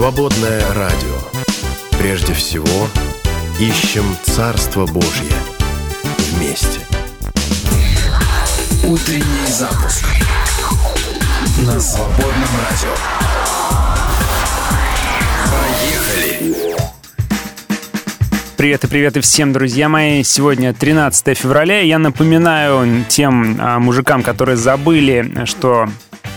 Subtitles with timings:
[0.00, 1.18] Свободное радио.
[1.98, 2.88] Прежде всего,
[3.60, 5.30] ищем Царство Божье
[6.30, 6.80] вместе.
[8.82, 10.06] Утренний запуск
[11.66, 12.94] на свободном радио.
[15.52, 16.54] Поехали!
[18.56, 20.22] Привет и привет и всем, друзья мои.
[20.22, 21.80] Сегодня 13 февраля.
[21.80, 25.90] Я напоминаю тем а, мужикам, которые забыли, что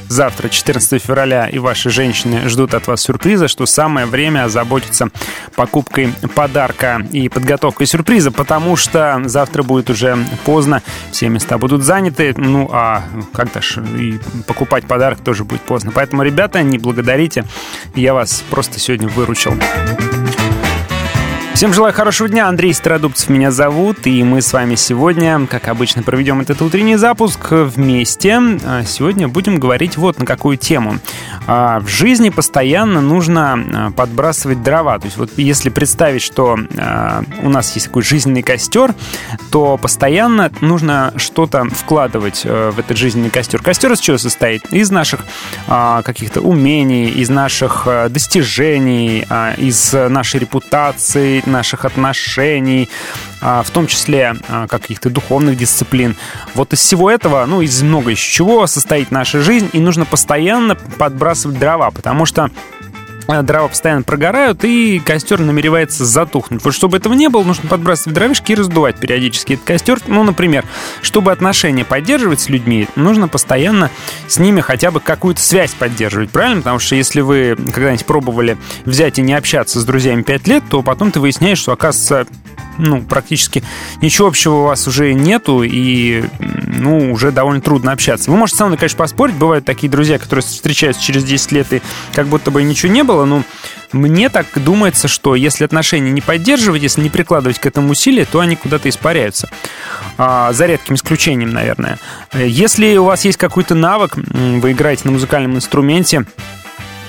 [0.09, 5.09] завтра, 14 февраля, и ваши женщины ждут от вас сюрприза, что самое время озаботиться
[5.55, 12.33] покупкой подарка и подготовкой сюрприза, потому что завтра будет уже поздно, все места будут заняты,
[12.37, 13.03] ну а
[13.33, 15.91] как-то ж и покупать подарок тоже будет поздно.
[15.93, 17.45] Поэтому, ребята, не благодарите,
[17.95, 19.53] я вас просто сегодня выручил.
[21.63, 22.49] Всем желаю хорошего дня.
[22.49, 27.39] Андрей Стародубцев меня зовут, и мы с вами сегодня, как обычно, проведем этот утренний запуск
[27.51, 28.37] вместе.
[28.65, 30.97] А сегодня будем говорить вот на какую тему.
[31.47, 34.99] А, в жизни постоянно нужно а, подбрасывать дрова.
[34.99, 36.59] То есть вот если представить, что
[37.41, 38.93] у нас есть такой жизненный костер,
[39.49, 43.61] то постоянно нужно что-то вкладывать в этот жизненный костер.
[43.61, 44.65] Костер из чего состоит?
[44.73, 45.21] Из наших
[45.67, 52.89] каких-то умений, из наших достижений, из нашей репутации, наших отношений,
[53.41, 56.17] а, в том числе а, каких-то духовных дисциплин.
[56.55, 60.75] Вот из всего этого, ну, из много из чего состоит наша жизнь, и нужно постоянно
[60.75, 62.49] подбрасывать дрова, потому что
[63.27, 66.63] дрова постоянно прогорают, и костер намеревается затухнуть.
[66.63, 69.99] Вот чтобы этого не было, нужно подбрасывать дровишки и раздувать периодически этот костер.
[70.07, 70.65] Ну, например,
[71.01, 73.89] чтобы отношения поддерживать с людьми, нужно постоянно
[74.27, 76.57] с ними хотя бы какую-то связь поддерживать, правильно?
[76.57, 80.81] Потому что если вы когда-нибудь пробовали взять и не общаться с друзьями 5 лет, то
[80.81, 82.27] потом ты выясняешь, что, оказывается,
[82.77, 83.63] ну, практически
[84.01, 88.31] ничего общего у вас уже нету, и, ну, уже довольно трудно общаться.
[88.31, 89.35] Вы можете со мной, конечно, поспорить.
[89.35, 91.81] Бывают такие друзья, которые встречаются через 10 лет, и
[92.13, 93.43] как будто бы ничего не было, но
[93.91, 98.39] мне так думается, что если отношения не поддерживать, если не прикладывать к этому усилия, то
[98.39, 99.49] они куда-то испаряются.
[100.17, 101.99] А, за редким исключением, наверное.
[102.33, 106.25] Если у вас есть какой-то навык, вы играете на музыкальном инструменте,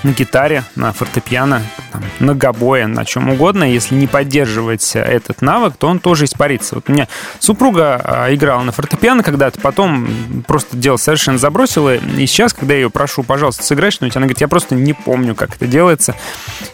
[0.05, 3.65] на гитаре, на фортепиано, там, на гобое, на чем угодно.
[3.65, 6.77] Если не поддерживать этот навык, то он тоже испарится.
[6.77, 11.97] Вот у меня супруга а, играла на фортепиано когда-то, потом просто дело совершенно забросила.
[11.97, 15.35] И сейчас, когда я ее прошу, пожалуйста, сыграй что-нибудь, она говорит, я просто не помню,
[15.35, 16.15] как это делается.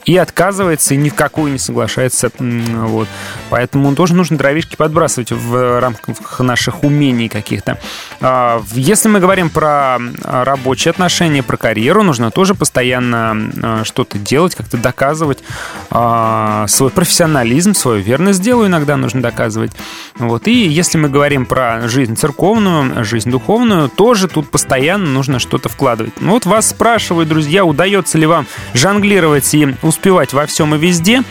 [0.04, 2.30] И отказывается, и ни в какую не соглашается.
[2.38, 3.08] Вот.
[3.48, 7.78] Поэтому тоже нужно дровишки подбрасывать в рамках наших умений каких-то.
[8.20, 14.54] А, если мы говорим про рабочие отношения, про карьеру, нужно тоже постоянно а, что-то делать,
[14.54, 15.38] как-то доказывать
[15.91, 19.72] а, свой профессионализм, свою верность делу иногда нужно доказывать.
[20.16, 20.48] Вот.
[20.48, 26.12] И если мы говорим про жизнь церковную, жизнь духовную, тоже тут постоянно нужно что-то вкладывать.
[26.20, 31.22] Ну вот вас спрашивают, друзья, удается ли вам жонглировать и успевать во всем и везде,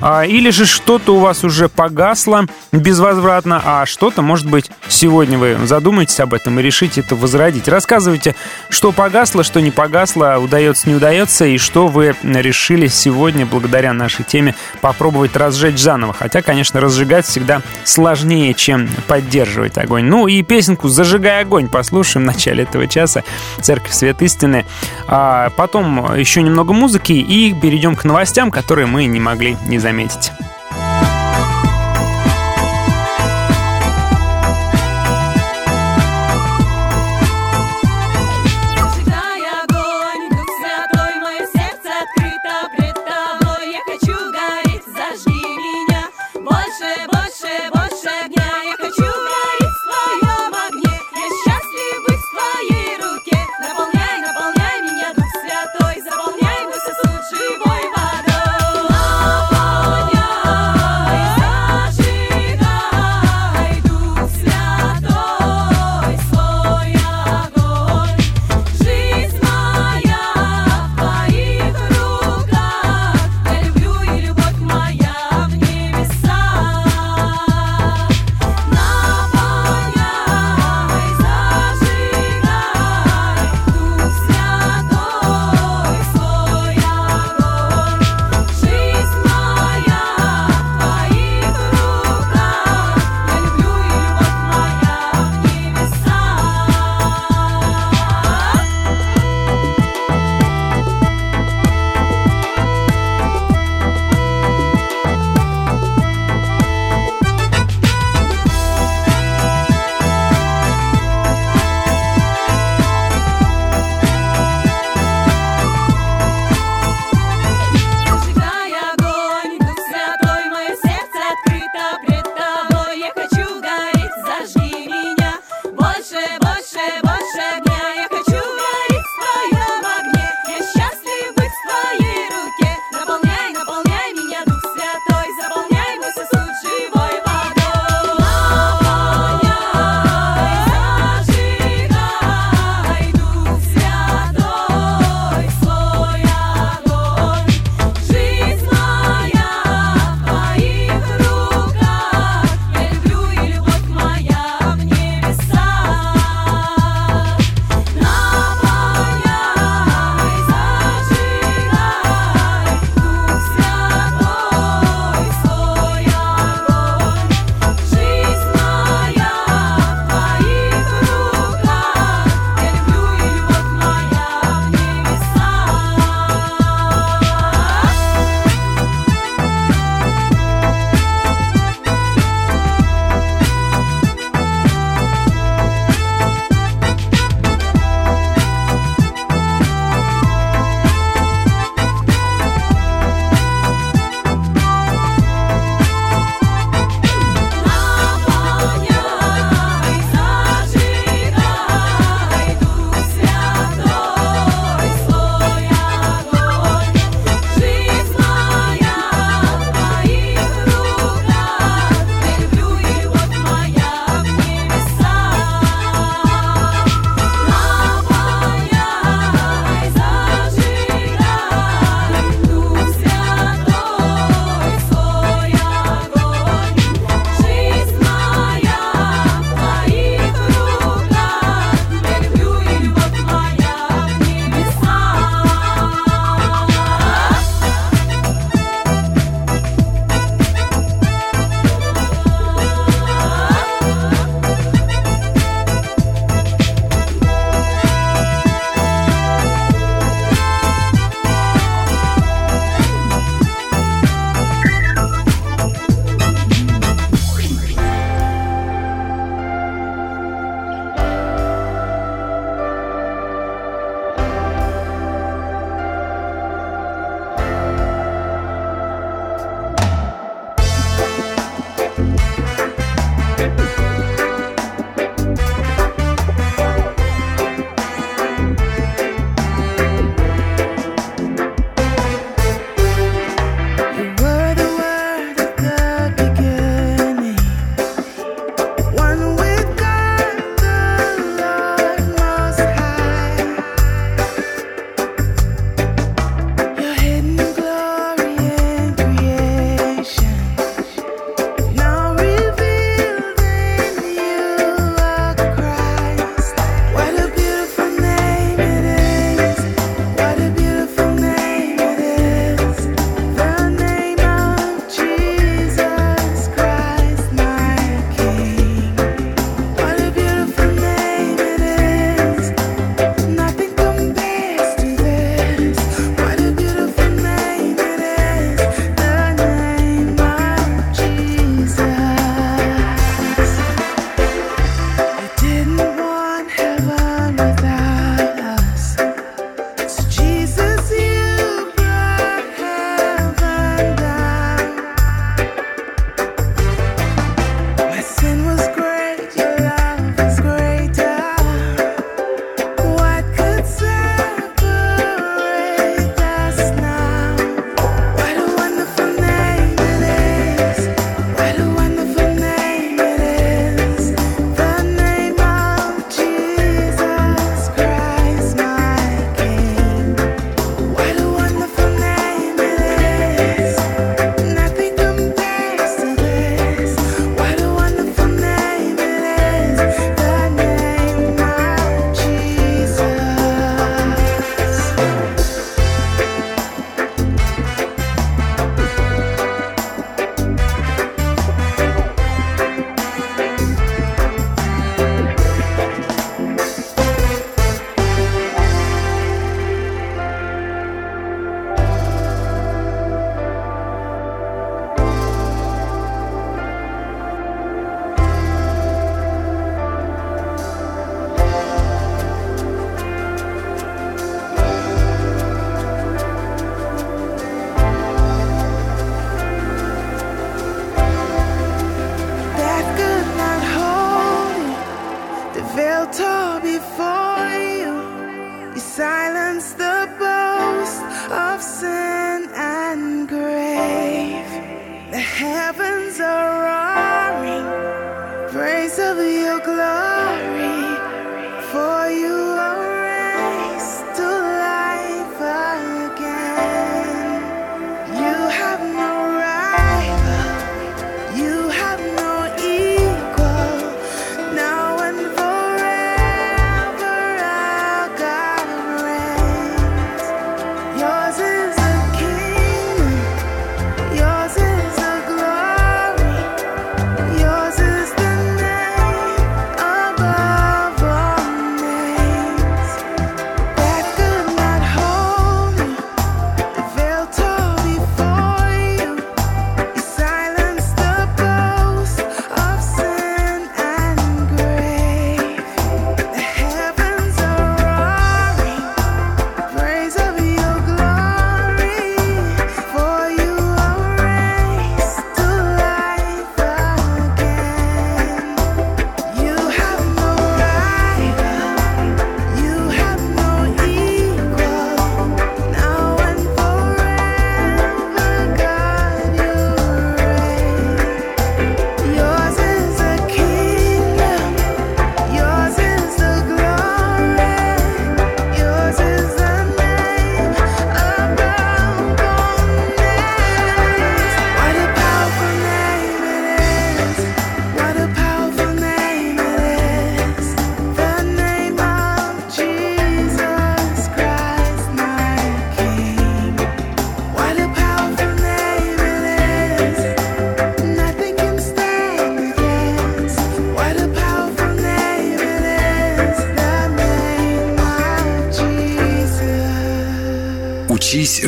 [0.00, 5.56] а, или же что-то у вас уже погасло безвозвратно, а что-то, может быть, сегодня вы
[5.64, 7.68] задумаетесь об этом и решите это возродить.
[7.68, 8.34] Рассказывайте,
[8.70, 13.92] что погасло, что не погасло, удается, не удается, нравится и что вы решили сегодня, благодаря
[13.92, 16.12] нашей теме, попробовать разжечь заново.
[16.12, 20.04] Хотя, конечно, разжигать всегда сложнее, чем поддерживать огонь.
[20.04, 23.24] Ну и песенку «Зажигай огонь» послушаем в начале этого часа.
[23.60, 24.64] Церковь Свет Истины.
[25.06, 30.32] А потом еще немного музыки и перейдем к новостям, которые мы не могли не заметить.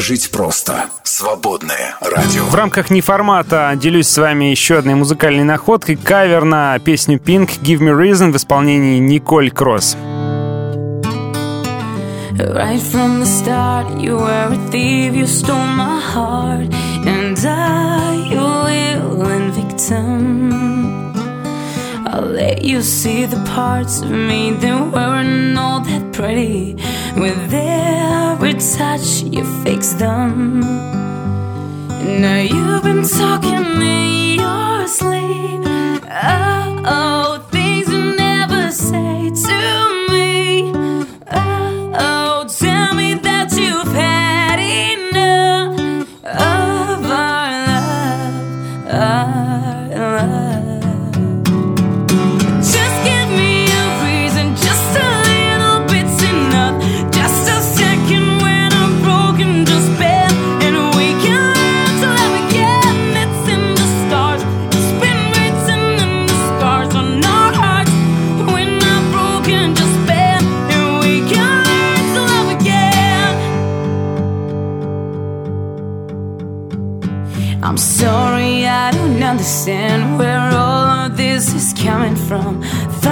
[0.00, 0.87] Жить просто.
[1.04, 2.45] Свободное радио.
[2.45, 5.97] В рамках неформата делюсь с вами еще одной музыкальной находкой.
[5.97, 9.97] Кавер на песню Pink «Give Me Reason» в исполнении Николь Кросс.
[12.33, 16.73] Right from the start, you were a thief, you stole my heart,
[17.04, 18.50] and I, your
[19.14, 21.12] willing victim.
[22.07, 26.76] I'll let you see the parts of me that weren't all that pretty.
[27.17, 30.61] With every touch, you fix them.
[32.21, 35.61] Now you've been talking in your sleep.
[36.11, 36.50] Oh,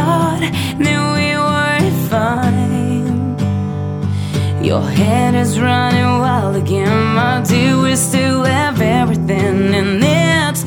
[0.08, 3.36] Thought that we were fine.
[4.64, 7.76] Your head is running wild again, my dear.
[7.82, 10.62] We still have everything, and it's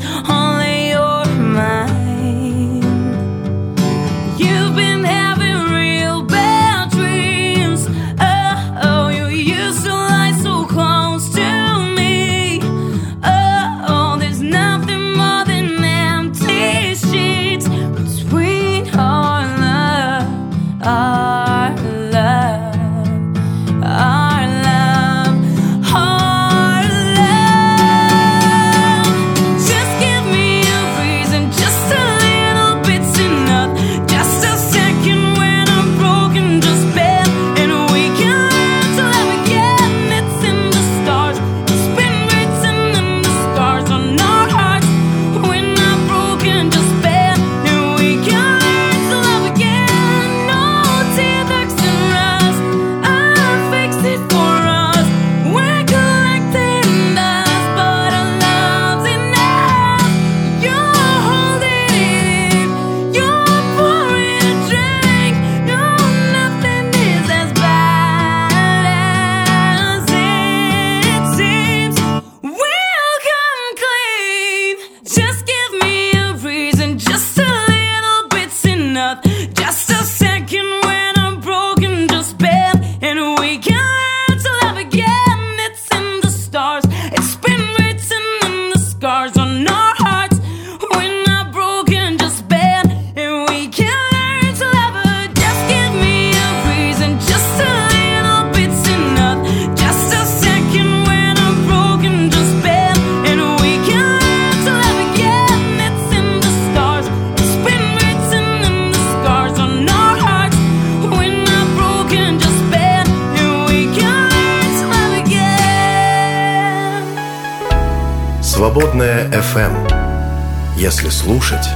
[120.82, 121.68] Если слушать,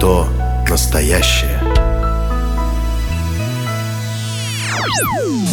[0.00, 0.26] то
[0.66, 1.60] настоящее.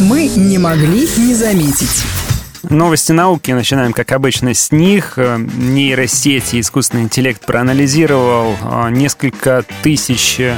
[0.00, 2.02] Мы не могли не заметить.
[2.70, 3.50] Новости науки.
[3.50, 5.18] Начинаем, как обычно, с них.
[5.18, 10.56] Э, Нейросети и искусственный интеллект проанализировал э, несколько тысяч э,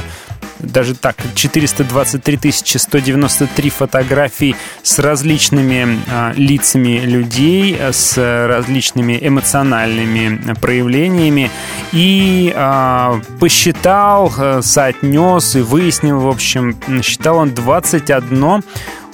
[0.63, 11.51] даже так, 423 193 фотографий с различными э, лицами людей, с различными эмоциональными проявлениями.
[11.91, 18.63] И э, посчитал, соотнес и выяснил, в общем, считал он 21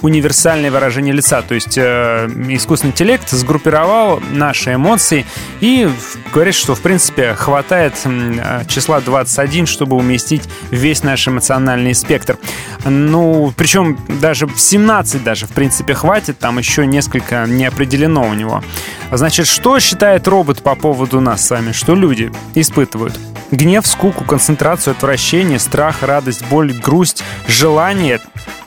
[0.02, 1.42] универсальное выражение лица.
[1.42, 5.26] То есть э, искусственный интеллект сгруппировал наши эмоции
[5.60, 5.90] и
[6.34, 12.38] говорит, что, в принципе, хватает э, числа 21, чтобы уместить весь наш эмоциональный спектр.
[12.86, 16.40] Ну, причем даже в 17 даже, в принципе, хватит.
[16.40, 18.64] Там еще несколько не определено у него.
[19.12, 21.72] Значит, что считает робот по поводу нас с вами?
[21.72, 23.20] Что люди испытывают?
[23.52, 28.20] Гнев, скуку, концентрацию, отвращение, страх, радость, боль, грусть, желание,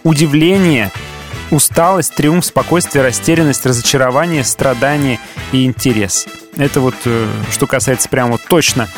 [0.03, 0.91] удивление,
[1.53, 5.21] усталость, триумф, спокойствие, растерянность, разочарование, страдание
[5.53, 6.27] и интерес.
[6.57, 8.89] Это вот э, что касается прям вот точно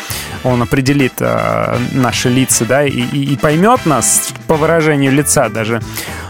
[0.42, 5.80] он определит э, наши лица, да, и, и, и поймет нас по выражению лица даже.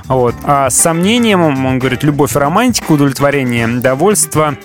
[0.07, 0.35] Вот.
[0.45, 4.57] А с сомнением, он говорит, любовь романтика, удовлетворение, довольство,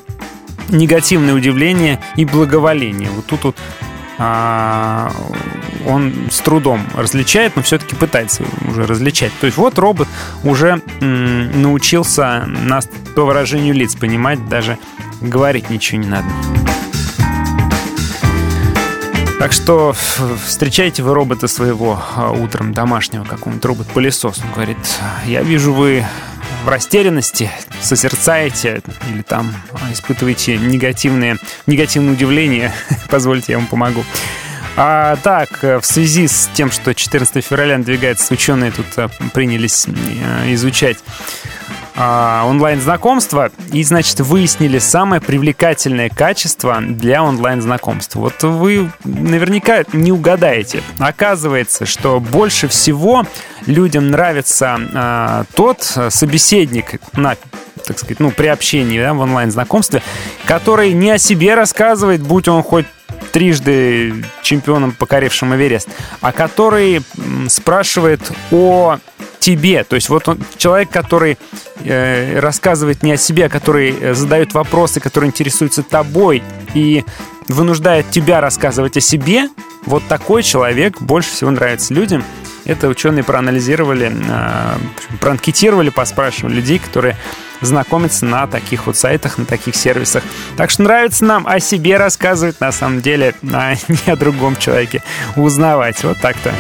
[0.70, 3.10] негативное удивление и благоволение.
[3.10, 3.58] Вот тут вот
[4.18, 5.12] а,
[5.88, 9.32] он с трудом различает, но все-таки пытается уже различать.
[9.40, 10.08] То есть вот робот
[10.44, 14.78] уже научился нас по выражению лиц понимать, даже
[15.22, 16.28] говорить ничего не надо.
[19.40, 19.96] Так что
[20.46, 24.40] встречайте вы робота своего а, утром, домашнего, какого-нибудь робот-пылесос.
[24.44, 24.78] Он говорит,
[25.26, 26.04] я вижу, вы
[26.66, 27.50] в растерянности,
[27.82, 29.54] созерцаете или там
[29.92, 31.38] испытываете негативные,
[31.68, 32.74] негативное удивление.
[33.10, 34.04] Позвольте, я вам помогу.
[34.78, 40.54] А, так, в связи с тем, что 14 февраля надвигается, ученые тут а, принялись а,
[40.54, 40.98] изучать
[42.02, 48.20] а, онлайн-знакомства и, значит, выяснили самое привлекательное качество для онлайн-знакомства.
[48.22, 50.82] Вот вы наверняка не угадаете.
[50.98, 53.26] Оказывается, что больше всего
[53.66, 57.36] людям нравится а, тот собеседник на
[57.86, 60.04] так сказать, ну, при общении да, в онлайн-знакомстве,
[60.46, 62.86] который не о себе рассказывает, будь он хоть
[63.32, 65.90] трижды чемпионом, покорившим Эверест,
[66.22, 67.02] а который
[67.48, 68.98] спрашивает о
[69.40, 69.84] тебе.
[69.84, 71.38] То есть вот он, человек, который
[71.84, 77.06] э, рассказывает не о себе, а который э, задает вопросы, который интересуется тобой и
[77.48, 79.50] вынуждает тебя рассказывать о себе,
[79.86, 82.24] вот такой человек больше всего нравится людям.
[82.66, 84.78] Это ученые проанализировали, э,
[85.20, 87.18] проанкетировали, поспрашивали людей, которые
[87.62, 90.24] знакомиться на таких вот сайтах, на таких сервисах.
[90.58, 95.04] Так что нравится нам о себе рассказывать, на самом деле, а не о другом человеке
[95.36, 96.04] узнавать.
[96.04, 96.54] Вот так-то.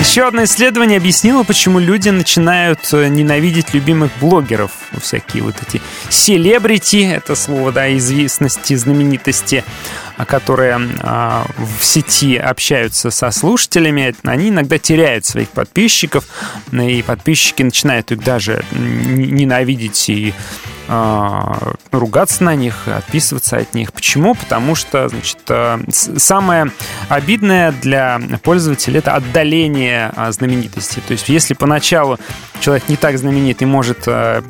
[0.00, 4.70] Еще одно исследование объяснило, почему люди начинают э, ненавидеть любимых блогеров.
[5.00, 9.64] Всякие вот эти селебрити, это слово, да, известности, знаменитости,
[10.24, 16.24] которые а, в сети общаются со слушателями, они иногда теряют своих подписчиков,
[16.72, 23.92] и подписчики начинают их даже ненавидеть и а, ругаться на них, отписываться от них.
[23.92, 24.34] Почему?
[24.34, 26.72] Потому что, значит, а, самое
[27.08, 31.00] обидное для пользователя это отдаление знаменитости.
[31.06, 32.18] То есть, если поначалу
[32.60, 34.42] человек не так знаменит и может а,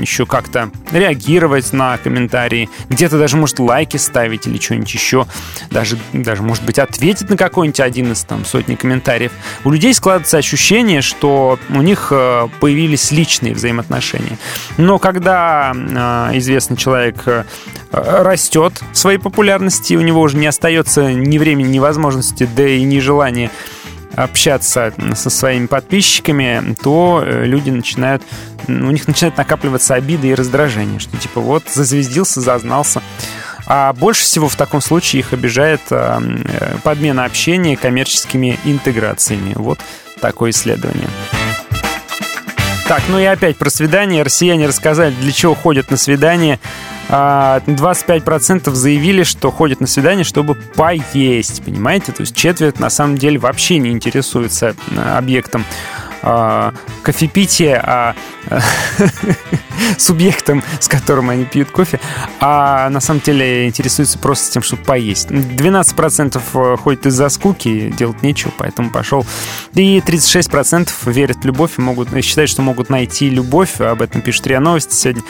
[0.00, 5.26] еще как-то реагировать на комментарии, где-то даже может лайки ставить или что-нибудь еще,
[5.70, 9.32] даже, даже может быть ответить на какой-нибудь один из там сотни комментариев,
[9.64, 14.38] у людей складывается ощущение, что у них появились личные взаимоотношения.
[14.76, 15.75] Но когда а,
[16.34, 17.44] известный человек э,
[17.90, 22.82] растет в своей популярности, у него уже не остается ни времени, ни возможности, да и
[22.82, 23.50] ни желания
[24.14, 28.22] общаться со своими подписчиками, то э, люди начинают,
[28.66, 33.02] у них начинает накапливаться обиды и раздражение, что типа вот зазвездился, зазнался.
[33.66, 36.20] А больше всего в таком случае их обижает э,
[36.82, 39.52] подмена общения коммерческими интеграциями.
[39.54, 39.80] Вот
[40.20, 41.08] такое исследование.
[42.88, 44.22] Так, ну и опять про свидание.
[44.22, 46.60] Россияне рассказали, для чего ходят на свидание.
[47.08, 52.12] 25% а, заявили, что ходят на свидание, чтобы поесть, понимаете?
[52.12, 55.64] То есть четверть на самом деле вообще не интересуется э, объектом
[56.22, 56.72] э,
[57.02, 58.14] кофепития, а
[59.98, 62.00] субъектом, с которым они пьют кофе,
[62.40, 65.30] а на самом деле интересуются просто тем, чтобы поесть.
[65.30, 69.24] 12% э, ходит из-за скуки, делать нечего, поэтому пошел.
[69.74, 73.80] И 36% верят в любовь и могут, считают, что могут найти любовь.
[73.80, 75.22] Об этом пишет РИА Новости сегодня.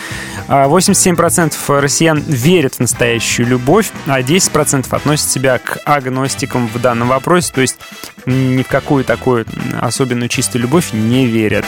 [0.49, 7.09] 87% а россиян верят в настоящую любовь, а 10% относят себя к агностикам в данном
[7.09, 7.79] вопросе, то есть
[8.27, 9.47] ни в какую такую
[9.81, 11.65] особенную чистую любовь не верят.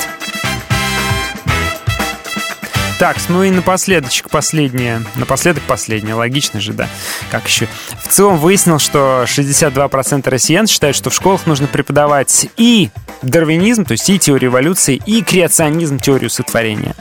[2.99, 5.03] Так, ну и напоследочек последнее.
[5.15, 6.89] Напоследок последнее, логично же, да.
[7.31, 7.69] Как еще?
[8.03, 12.91] В целом выяснил, что 62% россиян считают, что в школах нужно преподавать и
[13.23, 16.97] дарвинизм, то есть и теорию эволюции, и креационизм, теорию сотворения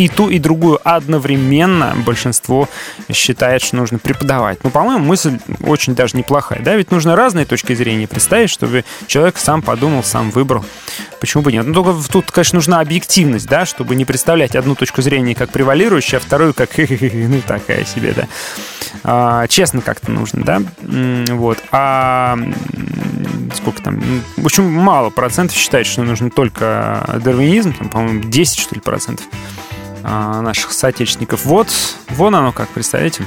[0.00, 2.70] и ту, и другую одновременно большинство
[3.12, 4.58] считает, что нужно преподавать.
[4.64, 6.74] Ну, по-моему, мысль очень даже неплохая, да?
[6.74, 10.64] Ведь нужно разные точки зрения представить, чтобы человек сам подумал, сам выбрал.
[11.20, 11.66] Почему бы нет?
[11.66, 16.16] Ну, только тут, конечно, нужна объективность, да, чтобы не представлять одну точку зрения как превалирующую,
[16.16, 18.26] а вторую как ну, такая себе, да.
[19.04, 20.62] А, честно как-то нужно, да?
[21.34, 21.58] Вот.
[21.72, 22.38] А
[23.54, 24.00] сколько там?
[24.38, 29.26] В общем, мало процентов считает, что нужно только дарвинизм, там, по-моему, 10, что ли, процентов.
[30.02, 31.44] А, наших соотечественников.
[31.44, 31.68] Вот,
[32.10, 33.24] вон оно как, представляете?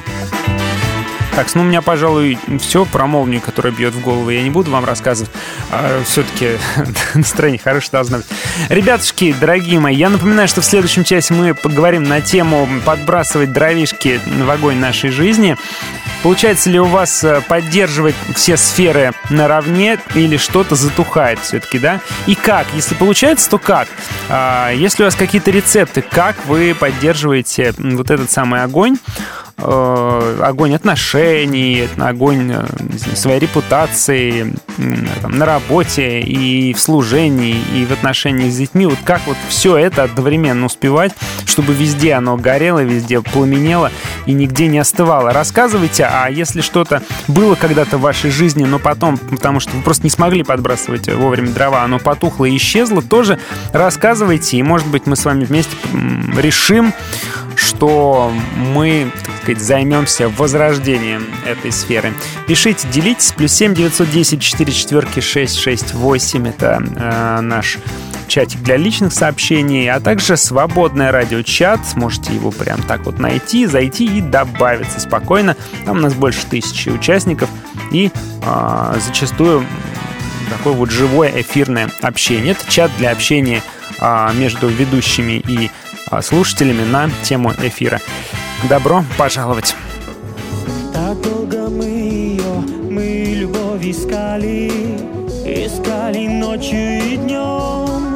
[1.36, 4.70] Так, ну у меня, пожалуй, все про молнию, которая бьет в голову, я не буду
[4.70, 5.32] вам рассказывать.
[5.72, 6.60] А, все-таки
[7.16, 8.28] настроение хорошее должно быть.
[8.70, 14.22] Ребятушки, дорогие мои, я напоминаю, что в следующем часе мы поговорим на тему подбрасывать дровишки
[14.26, 15.58] в огонь нашей жизни.
[16.22, 22.00] Получается ли у вас э, поддерживать все сферы наравне или что-то затухает все-таки, да?
[22.28, 22.68] И как?
[22.76, 23.90] Если получается, то как?
[24.30, 28.98] А, если у вас какие-то рецепты, как вы поддерживаете вот этот самый огонь?
[29.56, 32.66] Э, огонь отношений, огонь э,
[32.98, 34.56] знаю, своей репутации
[35.22, 38.88] там, на работе и в служении, и в отношениях с детьми.
[38.88, 41.14] Вот как вот все это одновременно успевать,
[41.46, 43.92] чтобы везде оно горело, везде пламенело
[44.26, 45.32] и нигде не остывало.
[45.32, 50.04] Рассказывайте, а если что-то было когда-то в вашей жизни, но потом, потому что вы просто
[50.04, 53.40] не смогли подбрасывать вовремя дрова, оно потухло и исчезло, тоже
[53.72, 55.76] рассказывайте, и, может быть, мы с вами вместе
[56.36, 56.92] решим,
[57.56, 62.14] что мы, так сказать, займемся возрождением этой сферы.
[62.48, 63.32] Пишите, делитесь.
[63.32, 66.48] Плюс 7 910 4 четверки 668.
[66.48, 67.78] Это э, наш
[68.28, 71.80] чатик для личных сообщений, а также свободное радиочат.
[71.96, 75.56] Можете его прям так вот найти, зайти и добавиться спокойно.
[75.86, 77.50] Там у нас больше тысячи участников
[77.92, 78.12] и
[78.42, 79.66] э, зачастую
[80.50, 82.52] такое вот живое эфирное общение.
[82.54, 83.62] Это чат для общения
[84.00, 85.70] э, между ведущими и
[86.22, 88.00] слушателями на тему эфира.
[88.70, 89.76] Добро пожаловать!
[90.94, 94.72] Так долго мы ее, мы любовь искали,
[95.46, 98.16] искали ночью и днем.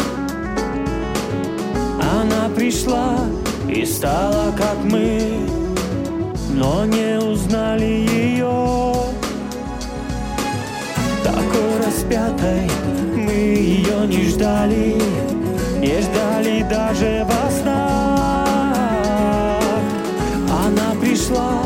[2.00, 3.18] Она пришла
[3.68, 5.22] и стала как мы,
[6.54, 8.94] но не узнали ее.
[11.24, 12.70] Такой распятой
[13.16, 14.96] мы ее не ждали,
[15.80, 17.77] не ждали даже во снах
[21.28, 21.64] пришла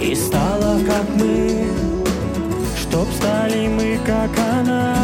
[0.00, 1.66] и стала как мы.
[2.80, 4.99] Чтоб стали мы как она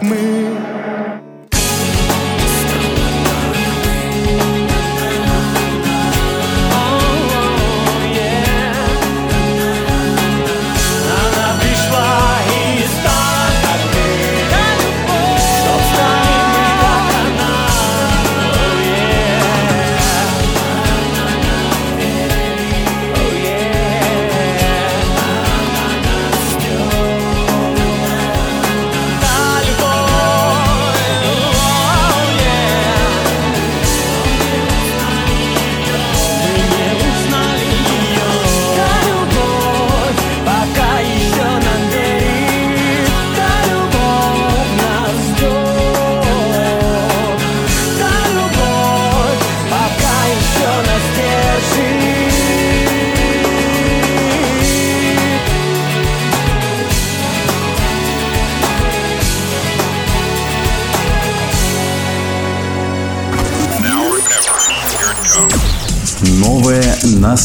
[0.00, 0.67] мы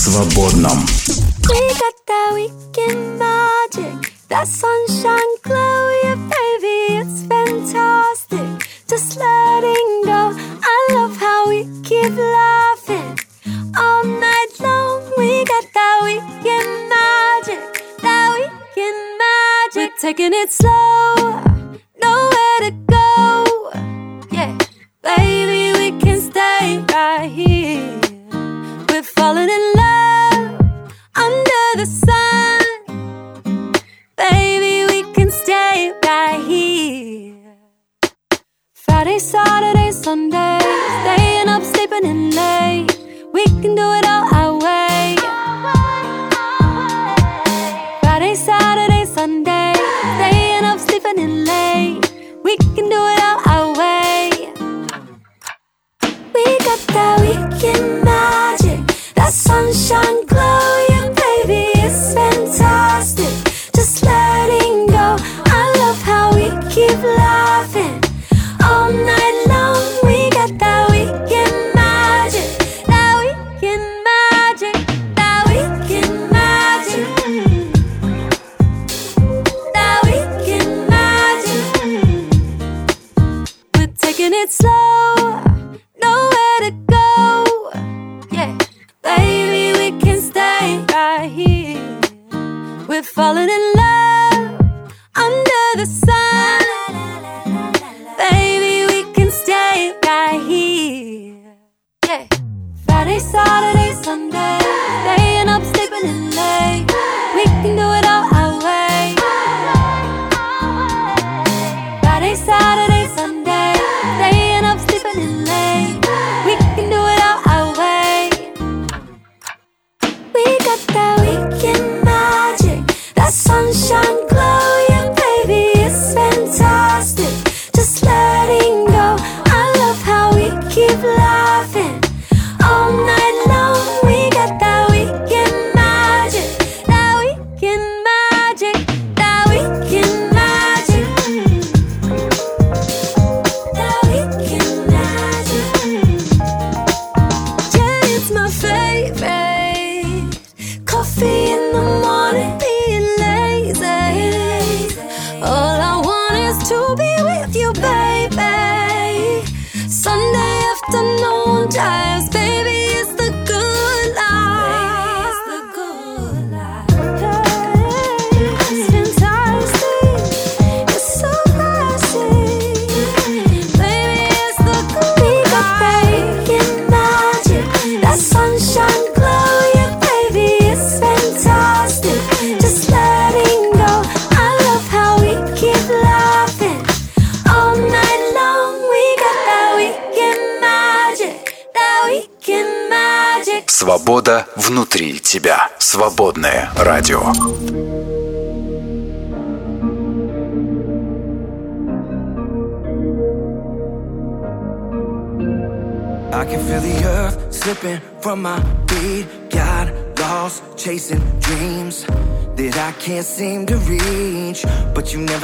[0.04, 0.93] свободном.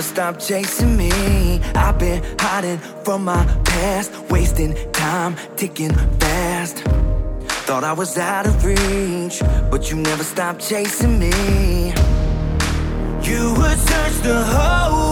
[0.09, 1.61] stop chasing me.
[1.75, 6.77] I've been hiding from my past, wasting time, ticking fast.
[7.67, 11.93] Thought I was out of reach, but you never stopped chasing me.
[13.21, 15.08] You would search the whole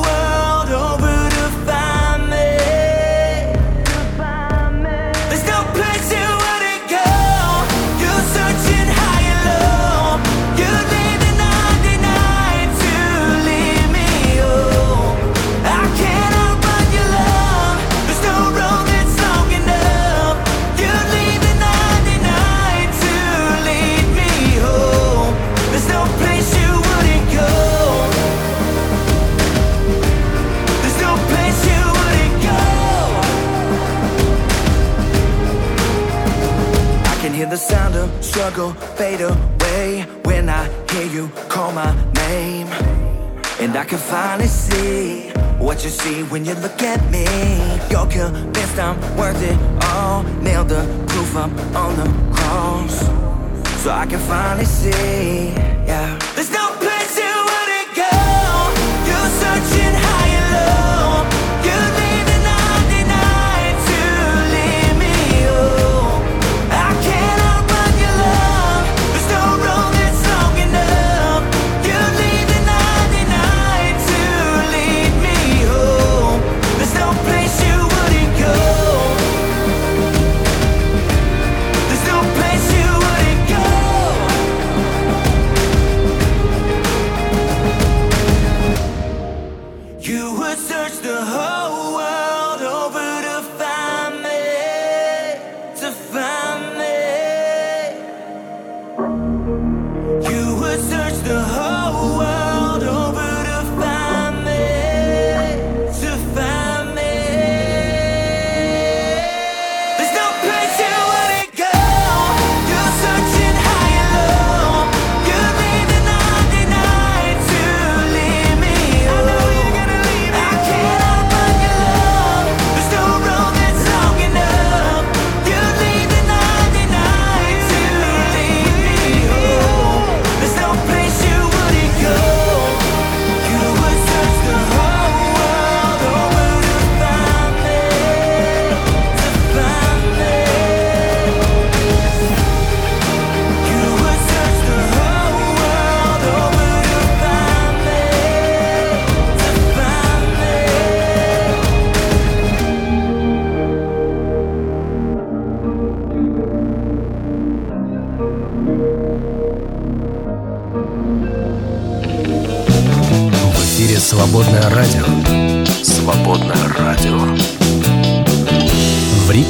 [38.58, 41.94] go fade away when I hear you call my
[42.26, 42.66] name.
[43.60, 47.26] And I can finally see what you see when you look at me.
[47.92, 50.24] You're convinced I'm worth it all.
[50.42, 52.96] Nail the proof up on the cross.
[53.84, 55.77] So I can finally see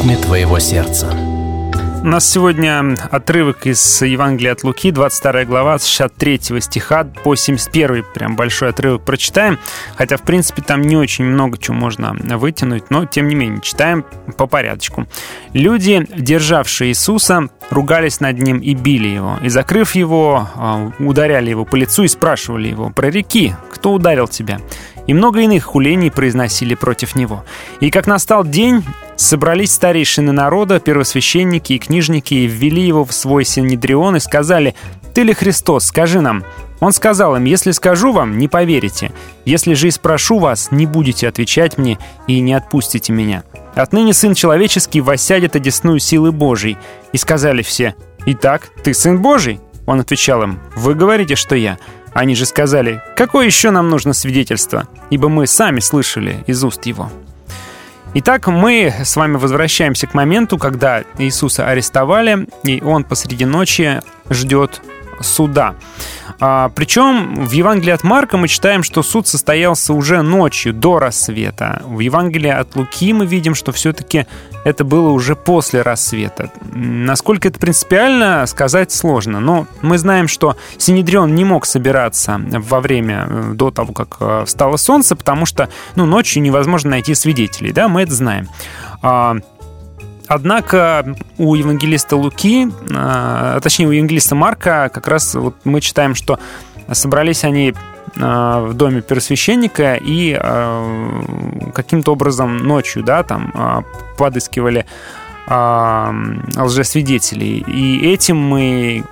[0.08, 1.14] ритме твоего сердца.
[2.02, 8.06] У нас сегодня отрывок из Евангелия от Луки, 22 глава, с 63 стиха по 71.
[8.14, 9.60] Прям большой отрывок прочитаем.
[9.96, 14.06] Хотя, в принципе, там не очень много чего можно вытянуть, но, тем не менее, читаем
[14.38, 15.08] по порядочку.
[15.52, 19.38] «Люди, державшие Иисуса, ругались над ним и били его.
[19.44, 24.60] И, закрыв его, а, ударяли его по лицу и спрашивали его, «Прореки, кто ударил тебя?»
[25.08, 27.44] И много иных хулений произносили против него.
[27.80, 28.84] И как настал день,
[29.18, 34.76] Собрались старейшины народа, первосвященники и книжники, и ввели его в свой синедрион и сказали,
[35.16, 35.86] «Ты ли Христос?
[35.86, 36.44] Скажи нам».
[36.80, 39.12] Он сказал им, «Если скажу вам, не поверите.
[39.44, 43.44] Если же и спрошу вас, не будете отвечать мне и не отпустите меня.
[43.74, 46.78] Отныне Сын Человеческий воссядет одесную силы Божьей».
[47.12, 47.96] И сказали все,
[48.28, 51.80] «Итак, ты Сын Божий?» Он отвечал им, «Вы говорите, что я».
[52.14, 54.88] Они же сказали, «Какое еще нам нужно свидетельство?
[55.10, 57.10] Ибо мы сами слышали из уст его».
[58.14, 64.82] Итак, мы с вами возвращаемся к моменту, когда Иисуса арестовали, и он посреди ночи ждет
[65.22, 65.76] суда.
[66.40, 71.82] А, причем в Евангелии от Марка мы читаем, что суд состоялся уже ночью, до рассвета.
[71.86, 74.28] В Евангелии от Луки мы видим, что все-таки
[74.64, 76.52] это было уже после рассвета.
[76.74, 79.40] Насколько это принципиально, сказать сложно.
[79.40, 84.44] Но мы знаем, что Синедрион не мог собираться во время, э, до того, как э,
[84.46, 87.72] встало солнце, потому что ну, ночью невозможно найти свидетелей.
[87.72, 88.50] Да, мы это знаем.
[90.28, 96.40] Однако у евангелиста Луки, а, точнее у евангелиста Марка, как раз вот мы читаем, что
[96.92, 97.74] собрались они
[98.20, 101.24] а, в доме первосвященника и а,
[101.74, 103.86] каким-то образом ночью, да, там
[104.18, 104.86] подыскивали
[105.50, 107.60] лжесвидетелей.
[107.60, 109.06] И этим мы,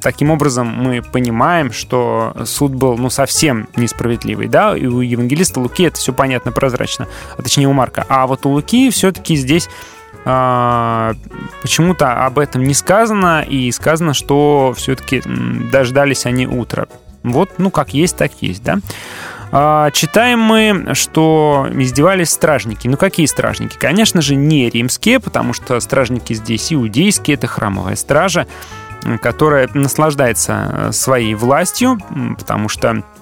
[0.00, 5.82] таким образом, мы понимаем, что суд был, ну, совсем несправедливый, да, и у евангелиста Луки
[5.82, 8.06] это все понятно, прозрачно, а точнее у Марка.
[8.08, 9.68] А вот у Луки все-таки здесь
[10.24, 15.22] почему-то об этом не сказано, и сказано, что все-таки
[15.72, 16.86] дождались они утра.
[17.22, 18.78] Вот, ну, как есть, так есть, да?
[19.52, 22.86] А, читаем мы, что издевались стражники.
[22.86, 23.76] Ну, какие стражники?
[23.76, 28.46] Конечно же, не римские, потому что стражники здесь иудейские, это храмовая стража,
[29.20, 31.98] которая наслаждается своей властью,
[32.38, 33.19] потому что Э,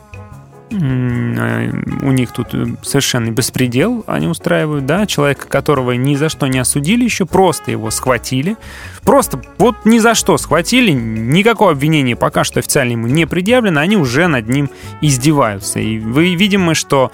[0.70, 6.58] у них тут э, совершенный беспредел они устраивают, да, человека, которого ни за что не
[6.58, 8.56] осудили еще, просто его схватили,
[9.02, 13.96] просто вот ни за что схватили, никакого обвинения пока что официально ему не предъявлено, они
[13.96, 15.80] уже над ним издеваются.
[15.80, 17.10] И вы видим, что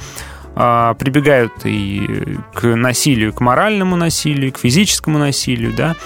[0.56, 5.96] а, прибегают и к насилию, к моральному насилию, к физическому насилию, да,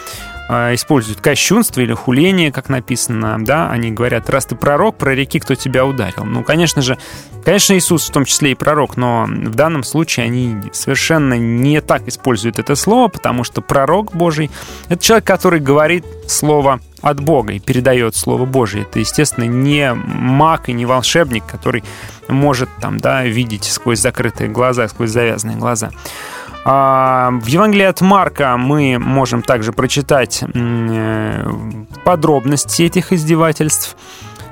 [0.49, 5.85] используют кощунство или хуление, как написано, да, они говорят, раз ты пророк, прореки, кто тебя
[5.85, 6.25] ударил.
[6.25, 6.97] Ну, конечно же,
[7.45, 12.09] конечно, Иисус в том числе и пророк, но в данном случае они совершенно не так
[12.09, 14.51] используют это слово, потому что пророк Божий—
[14.89, 18.83] это человек, который говорит слово от Бога и передает Слово Божие.
[18.83, 21.85] Это, естественно, не маг и не волшебник, который
[22.29, 25.91] может там, да, видеть сквозь закрытые глаза, сквозь завязанные глаза.
[26.71, 31.51] А, в Евангелии от Марка мы можем также прочитать э,
[32.05, 33.97] подробности этих издевательств.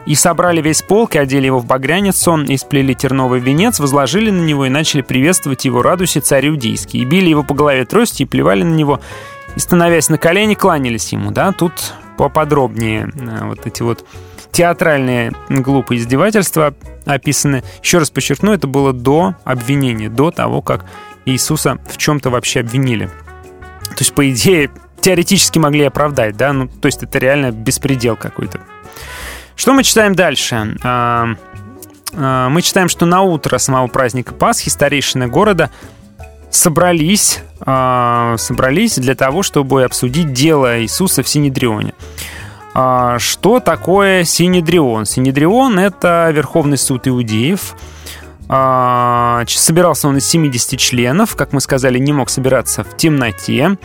[0.06, 4.40] И собрали весь полк, и одели его в багряницу, и сплели терновый венец, возложили на
[4.40, 7.00] него и начали приветствовать его радусе царь иудейский.
[7.00, 9.00] И били его по голове трости, и плевали на него,
[9.54, 11.32] и, становясь на колени, кланялись ему.
[11.32, 11.52] Да?
[11.52, 14.06] Тут поподробнее э, вот эти вот
[14.52, 16.72] театральные глупые издевательства
[17.04, 17.62] описаны.
[17.82, 20.86] Еще раз подчеркну, это было до обвинения, до того, как
[21.26, 23.06] Иисуса в чем-то вообще обвинили.
[23.06, 24.70] То есть, по идее,
[25.00, 26.52] теоретически могли оправдать, да?
[26.52, 28.60] Ну, то есть это реально беспредел какой-то.
[29.56, 30.76] Что мы читаем дальше?
[30.82, 31.28] А,
[32.12, 35.70] а, мы читаем, что на утро самого праздника Пасхи старейшины города
[36.50, 41.94] собрались, а, собрались для того, чтобы обсудить дело Иисуса в Синедрионе.
[43.18, 45.06] Что такое Синедрион?
[45.06, 47.74] Синедрион— это Верховный суд иудеев—
[48.48, 53.76] собирался он из 70 членов, как мы сказали, не мог собираться в темноте.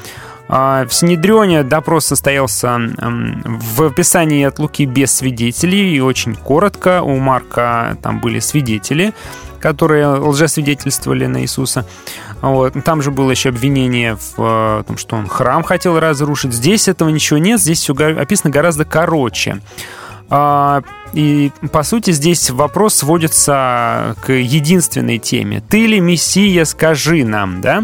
[0.54, 7.02] А, в Синедрионе допрос состоялся в описании от Луки без свидетелей и очень коротко.
[7.02, 9.14] У Марка там были свидетели,
[9.62, 11.86] которые лжесвидетельствовали на Иисуса.
[12.42, 12.74] Вот.
[12.84, 16.54] Там же было еще обвинение в том, что он храм хотел разрушить.
[16.54, 19.62] Здесь этого ничего нет, здесь все описано гораздо короче.
[21.14, 25.62] И, по сути, здесь вопрос сводится к единственной теме.
[25.68, 27.84] «Ты ли Мессия, скажи нам», да?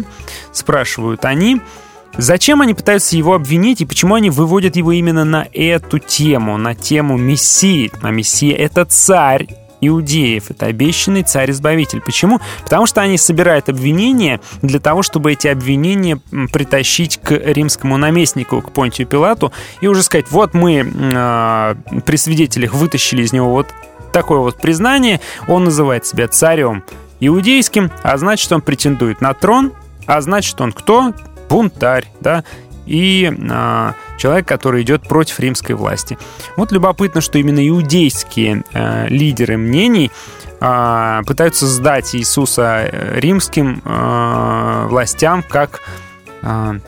[0.52, 1.60] Спрашивают они.
[2.16, 6.74] Зачем они пытаются его обвинить и почему они выводят его именно на эту тему, на
[6.74, 7.92] тему Мессии?
[8.02, 9.46] А Мессия— это царь
[9.80, 10.50] иудеев.
[10.50, 12.00] Это обещанный царь-избавитель.
[12.00, 12.40] Почему?
[12.64, 16.20] Потому что они собирают обвинения для того, чтобы эти обвинения
[16.52, 21.74] притащить к римскому наместнику, к Понтию Пилату, и уже сказать, вот мы э,
[22.04, 23.68] при свидетелях вытащили из него вот
[24.12, 26.84] такое вот признание, он называет себя царем
[27.20, 29.72] иудейским, а значит, он претендует на трон,
[30.06, 31.12] а значит, он кто?
[31.48, 32.44] Бунтарь, да,
[32.88, 36.18] и э, человек, который идет против римской власти.
[36.56, 40.10] Вот любопытно, что именно иудейские э, лидеры мнений
[40.60, 45.80] э, пытаются сдать Иисуса э, римским э, властям как
[46.42, 46.78] э,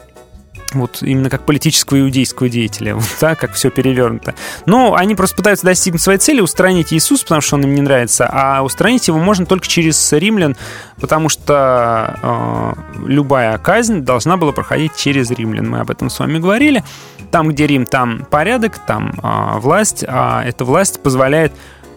[0.75, 4.35] вот именно как политического иудейского деятеля, вот так, как все перевернуто.
[4.67, 8.29] Но они просто пытаются достигнуть своей цели, устранить Иисуса, потому что он им не нравится,
[8.31, 10.57] а устранить его можно только через римлян,
[11.01, 15.69] потому что э, любая казнь должна была проходить через римлян.
[15.69, 16.85] Мы об этом с вами говорили.
[17.31, 21.53] Там, где Рим, там порядок, там э, власть, а эта власть позволяет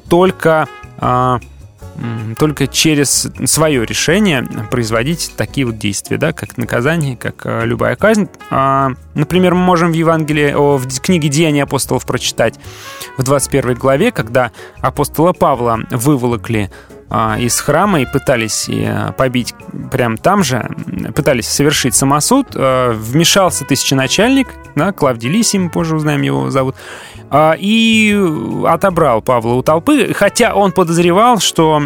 [0.08, 0.68] только
[1.00, 1.40] э,
[2.38, 8.30] только через свое решение производить такие вот действия, да, как наказание, как э, любая казнь.
[8.50, 12.56] А, например, мы можем в Евангелии, в книге «Деяния апостолов» прочитать
[13.18, 16.70] в 21 главе, когда апостола Павла выволокли
[17.16, 19.54] а, из храма и пытались э, побить
[19.92, 20.68] прямо там же,
[21.16, 26.76] пытались совершить самосуд, э, вмешался тысяченачальник, да, Клавдий Лисий, мы позже узнаем его зовут,
[27.58, 28.16] и
[28.66, 31.82] отобрал Павла у толпы, хотя он подозревал, что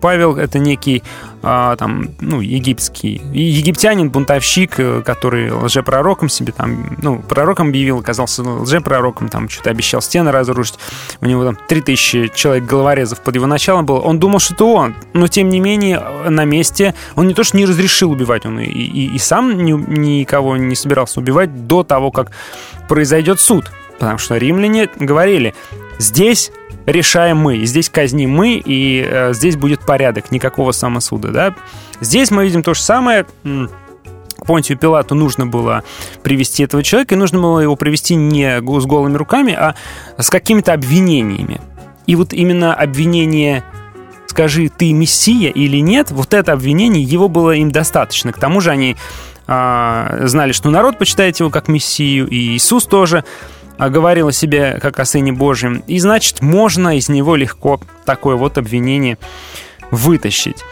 [0.00, 1.02] Павел это некий
[1.44, 8.44] а, там, ну, египетский, египтянин, бунтовщик, э, который лжепророком себе там, ну, пророком объявил, оказался
[8.44, 10.78] лжепророком, там что-то обещал стены разрушить.
[11.20, 13.98] У него там 3000 человек головорезов под его началом было.
[13.98, 17.56] Он думал, что это он, но тем не менее на месте он не то что
[17.56, 22.12] не разрешил убивать, он и, и, и сам ни, никого не собирался убивать до того,
[22.12, 22.30] как
[22.88, 23.64] произойдет суд.
[24.02, 25.54] Потому что римляне говорили,
[26.00, 26.50] здесь
[26.86, 31.28] решаем мы, здесь казним мы, и э, здесь будет порядок, никакого самосуда.
[31.28, 31.54] Да?
[32.00, 33.26] Здесь мы видим то же самое.
[34.44, 35.84] Понтию Пилату нужно было
[36.24, 39.76] привести этого человека, и нужно было его привести не с голыми руками, а
[40.18, 41.60] с какими-то обвинениями.
[42.08, 43.62] И вот именно обвинение
[44.26, 48.32] «скажи, ты мессия или нет», вот это обвинение, его было им достаточно.
[48.32, 48.96] К тому же они
[49.46, 53.24] а, знали, что народ почитает его как мессию, и Иисус тоже
[53.78, 55.82] говорил о себе как о Сыне Божьем.
[55.86, 59.18] И значит, можно из него легко такое вот обвинение
[59.90, 60.64] вытащить.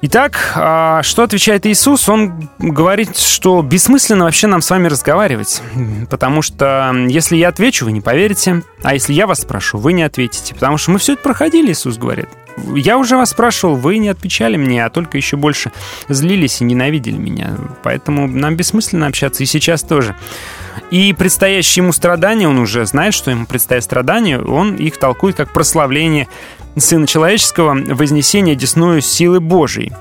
[0.00, 2.08] Итак, а, что отвечает Иисус?
[2.08, 5.60] Он говорит, что бессмысленно вообще нам с вами разговаривать,
[6.08, 10.04] потому что если я отвечу, вы не поверите, а если я вас спрошу, вы не
[10.04, 12.28] ответите, потому что мы все это проходили, Иисус говорит.
[12.76, 15.72] Я уже вас спрашивал, вы не отвечали мне, а только еще больше
[16.08, 20.14] злились и ненавидели меня, поэтому нам бессмысленно общаться и сейчас тоже.
[20.90, 25.52] И предстоящие ему страдания, он уже знает, что ему предстоят страдания, он их толкует как
[25.52, 26.28] прославление
[26.76, 29.92] Сына Человеческого, вознесение десную силы Божией.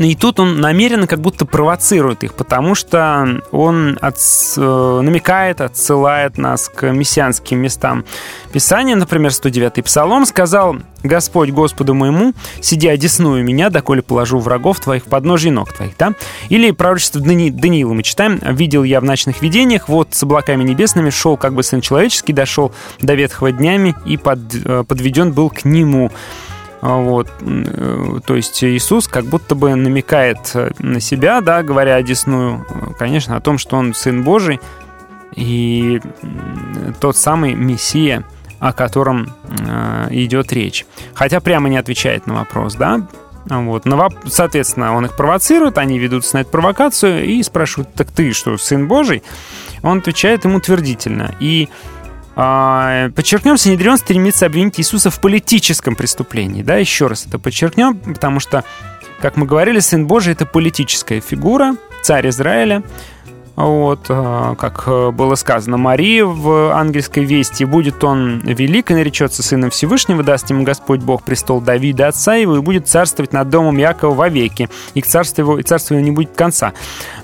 [0.00, 4.16] И тут он намеренно как будто провоцирует их, потому что он от,
[4.56, 8.06] э, намекает, отсылает нас к мессианским местам
[8.50, 8.96] Писания.
[8.96, 12.32] Например, 109-й Псалом сказал «Господь Господу моему,
[12.62, 15.92] сиди одесную меня, доколе положу врагов твоих под ножи ног твоих».
[15.98, 16.14] Да?
[16.48, 21.10] Или пророчество Дани, Даниила мы читаем «Видел я в ночных видениях, вот с облаками небесными
[21.10, 22.72] шел как бы Сын Человеческий, дошел
[23.02, 26.10] до ветхого днями и под, э, подведен был к нему».
[26.82, 27.28] А, вот.
[27.40, 32.66] Э, то есть Иисус как будто бы намекает э, на себя, да, говоря одесную,
[32.98, 34.60] конечно, о том, что он Сын Божий
[35.36, 36.00] и
[37.00, 38.24] тот самый Мессия,
[38.58, 40.86] о котором э, идет речь.
[41.14, 43.06] Хотя прямо не отвечает на вопрос, да,
[43.46, 43.84] вот.
[44.26, 48.86] Соответственно, он их провоцирует, они ведутся на эту провокацию и спрашивают, так ты что, сын
[48.86, 49.22] Божий?
[49.82, 51.34] Он отвечает ему утвердительно.
[51.40, 51.99] И а,
[52.34, 56.62] подчеркнем, Синедрион стремится обвинить Иисуса в политическом преступлении.
[56.62, 58.64] Да, еще раз это подчеркнем, потому что,
[59.20, 62.82] как мы говорили, Сын Божий— это политическая фигура, царь Израиля—
[63.56, 69.42] вот, э, как э, было сказано Марии в ангельской вести, будет он велик и наречется
[69.42, 73.76] сыном Всевышнего, даст ему Господь Бог престол Давида, отца его, и будет царствовать над домом
[73.76, 76.72] Якова вовеки, и к царству его, и царству его не будет конца.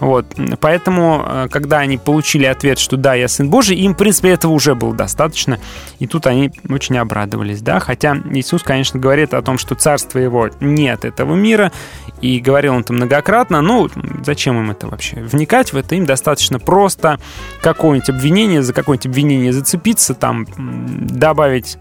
[0.00, 0.26] Вот,
[0.60, 4.52] поэтому, э, когда они получили ответ, что да, я сын Божий, им, в принципе, этого
[4.52, 5.58] уже было достаточно,
[6.00, 10.50] и тут они очень обрадовались, да, хотя Иисус, конечно, говорит о том, что царство его
[10.60, 11.72] нет этого мира,
[12.20, 13.88] и говорил он это многократно, ну,
[14.24, 15.16] зачем им это вообще?
[15.16, 17.18] Вникать в это им достаточно достаточно просто
[17.62, 21.78] какое-нибудь обвинение, за какое-нибудь обвинение зацепиться, там добавить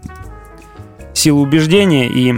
[1.14, 2.34] силу убеждения и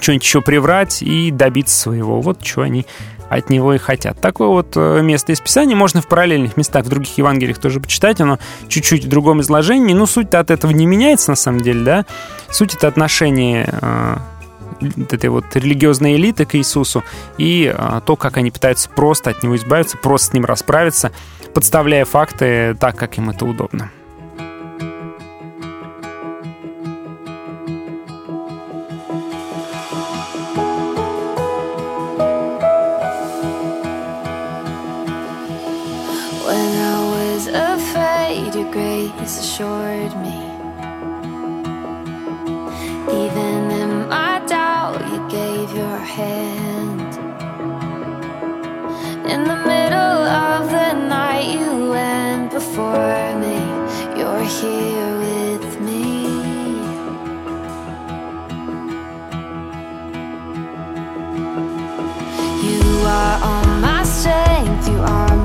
[0.00, 2.20] что-нибудь еще приврать и добиться своего.
[2.20, 2.84] Вот что они
[3.28, 4.20] от него и хотят.
[4.20, 8.20] Такое вот э, место из Писания можно в параллельных местах в других Евангелиях тоже почитать,
[8.20, 8.38] оно
[8.68, 12.06] чуть-чуть в другом изложении, ну, но суть от этого не меняется на самом деле, да?
[12.50, 14.16] Суть это отношение э,
[14.80, 17.02] этой вот религиозной элиты к Иисусу
[17.38, 21.12] и а, то, как они пытаются просто от него избавиться, просто с ним расправиться,
[21.54, 23.90] подставляя факты так, как им это удобно.
[39.54, 40.34] assured me
[43.08, 43.63] even
[49.94, 53.58] middle of the night you went before me.
[54.18, 56.02] You're here with me.
[62.68, 62.82] You
[63.18, 65.36] are all my strength, you are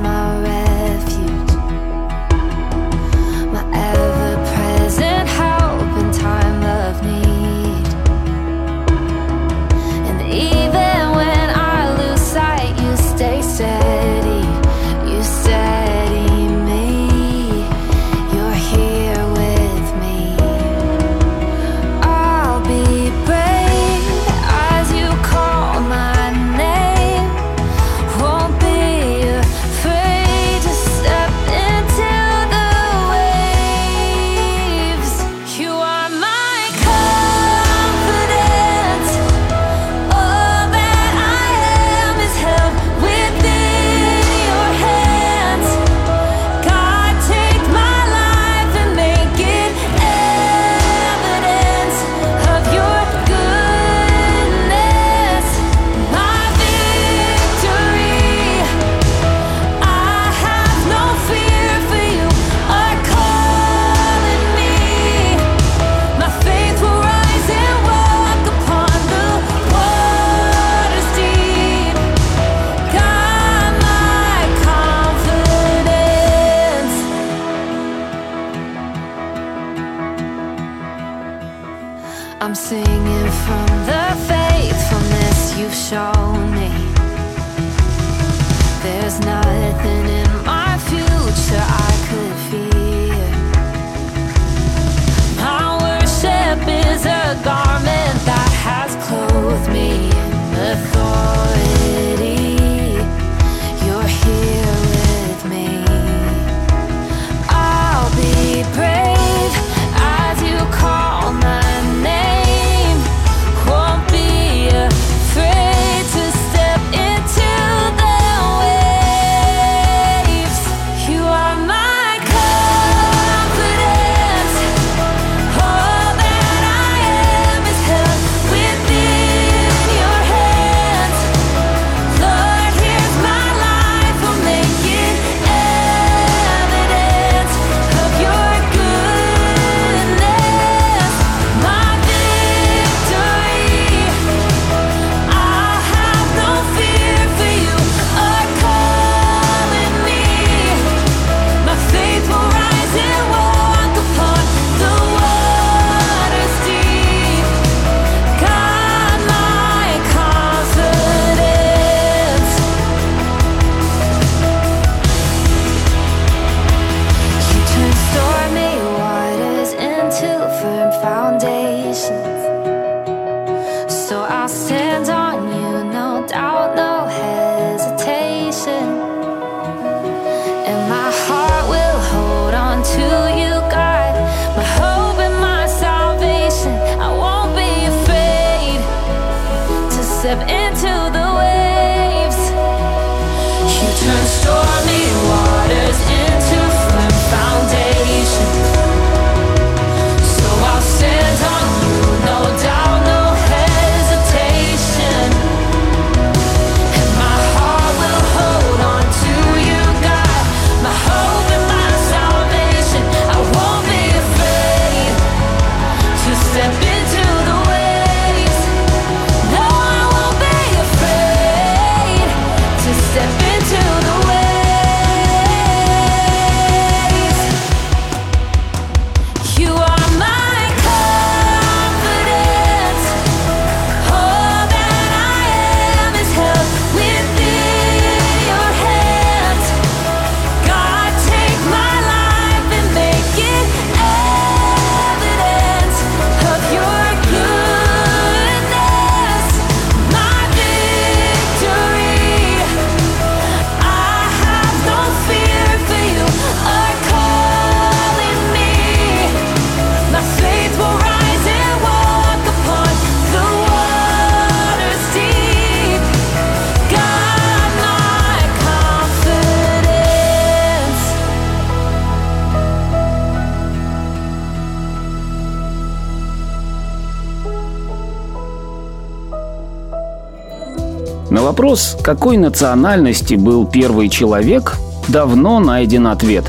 [281.50, 284.76] вопрос, какой национальности был первый человек,
[285.08, 286.44] давно найден ответ.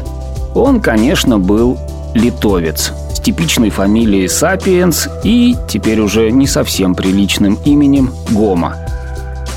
[0.54, 1.80] Он, конечно, был
[2.14, 8.76] литовец с типичной фамилией Сапиенс и, теперь уже не совсем приличным именем, Гома.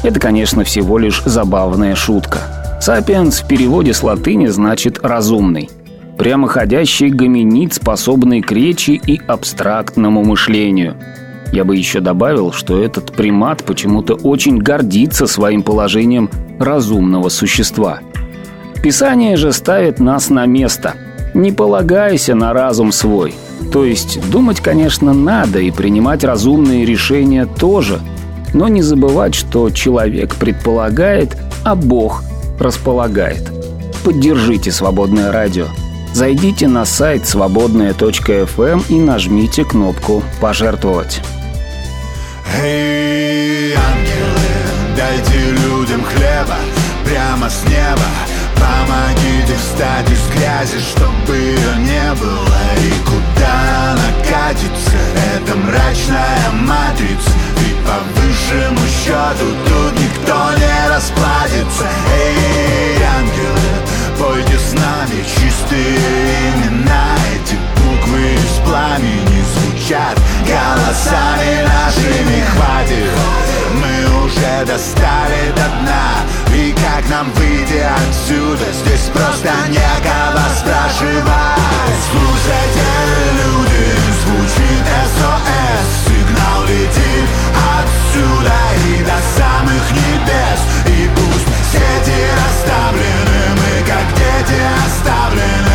[0.03, 2.79] Это, конечно, всего лишь забавная шутка.
[2.81, 5.69] Сапиенс в переводе с латыни значит «разумный».
[6.17, 10.97] Прямоходящий гоминид, способный к речи и абстрактному мышлению–
[11.55, 16.29] я бы еще добавил, что этот примат почему-то очень гордится своим положением
[16.59, 18.01] разумного существа.
[18.83, 20.95] Писание же ставит нас на место.
[21.33, 23.35] Не полагайся на разум свой.
[23.73, 28.01] То есть думать, конечно, надо и принимать разумные решения тоже.
[28.53, 32.25] Но не забывать, что человек предполагает, а Бог
[32.59, 33.53] располагает.
[34.05, 35.67] Поддержите «Свободное радио».
[36.13, 41.21] Зайдите на сайт свободная.фм и нажмите кнопку «Пожертвовать».
[42.63, 46.57] Эй, ангелы, дайте людям хлеба
[47.05, 48.07] прямо с неба.
[48.55, 52.61] Помогите встать из грязи, чтобы ее не было.
[52.79, 54.97] И куда она катится,
[55.35, 57.31] эта мрачная матрица.
[57.59, 61.89] Ведь по высшему счету тут никто не расплатится.
[62.15, 63.75] Эй, ангелы,
[64.19, 65.25] пойте с нами.
[65.25, 65.97] Чистые
[66.55, 69.44] имена Эти буквы из пламени
[69.85, 73.11] звучат голосами нашими Хватит,
[73.75, 76.55] мы уже достали до дна.
[76.55, 81.25] И как нам выйти отсюда, здесь просто некого спрашивать.
[82.11, 82.87] Слушайте,
[83.41, 83.85] люди,
[84.23, 84.85] звучит
[85.17, 87.29] СОС Сигнал летит
[87.77, 88.55] отсюда
[88.87, 90.61] и до самых небес.
[90.87, 95.74] И пусть сети расставлены, мы как дети оставлены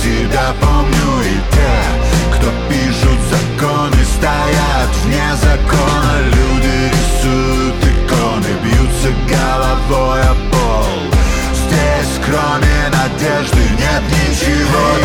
[0.00, 1.74] себя помню И те,
[2.34, 6.14] кто пишут законы, стоят вне закона.
[6.24, 10.90] Люди рисуют иконы, бьются головой о пол.
[11.52, 14.99] Здесь кроме надежды нет ничего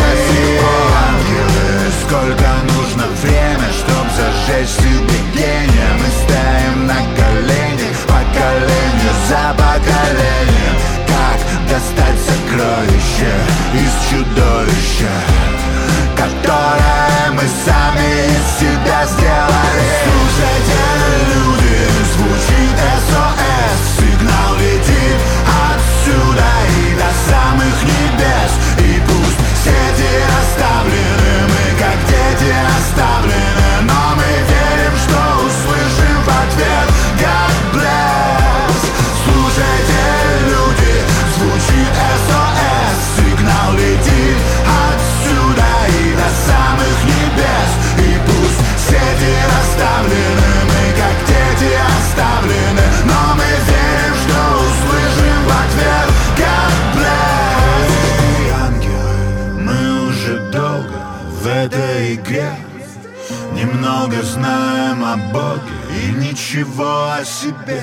[66.56, 67.82] ничего о себе!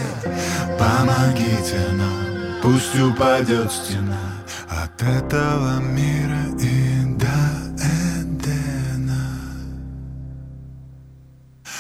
[0.80, 4.18] Помогите нам, пусть упадет стена.
[4.70, 7.28] От этого мира и до
[7.78, 9.28] Эдена.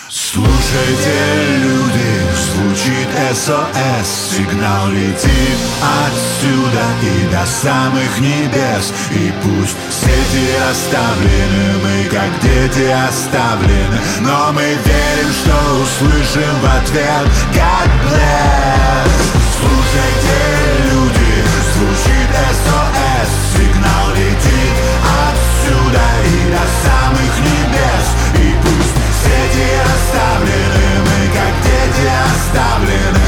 [0.10, 1.53] Слушайте,
[2.84, 5.58] звучит СОС Сигнал летит
[6.06, 8.94] отсюда и до самых небес.
[9.12, 14.00] И пусть сети оставлены, мы как дети оставлены.
[14.22, 18.63] Но мы верим, что услышим в ответ God bless
[32.54, 33.23] дети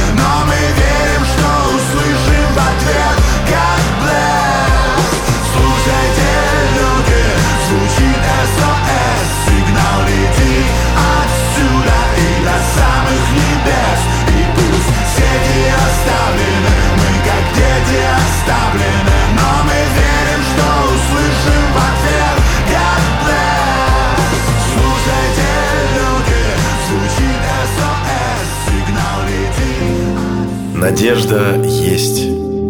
[30.96, 32.22] Надежда есть.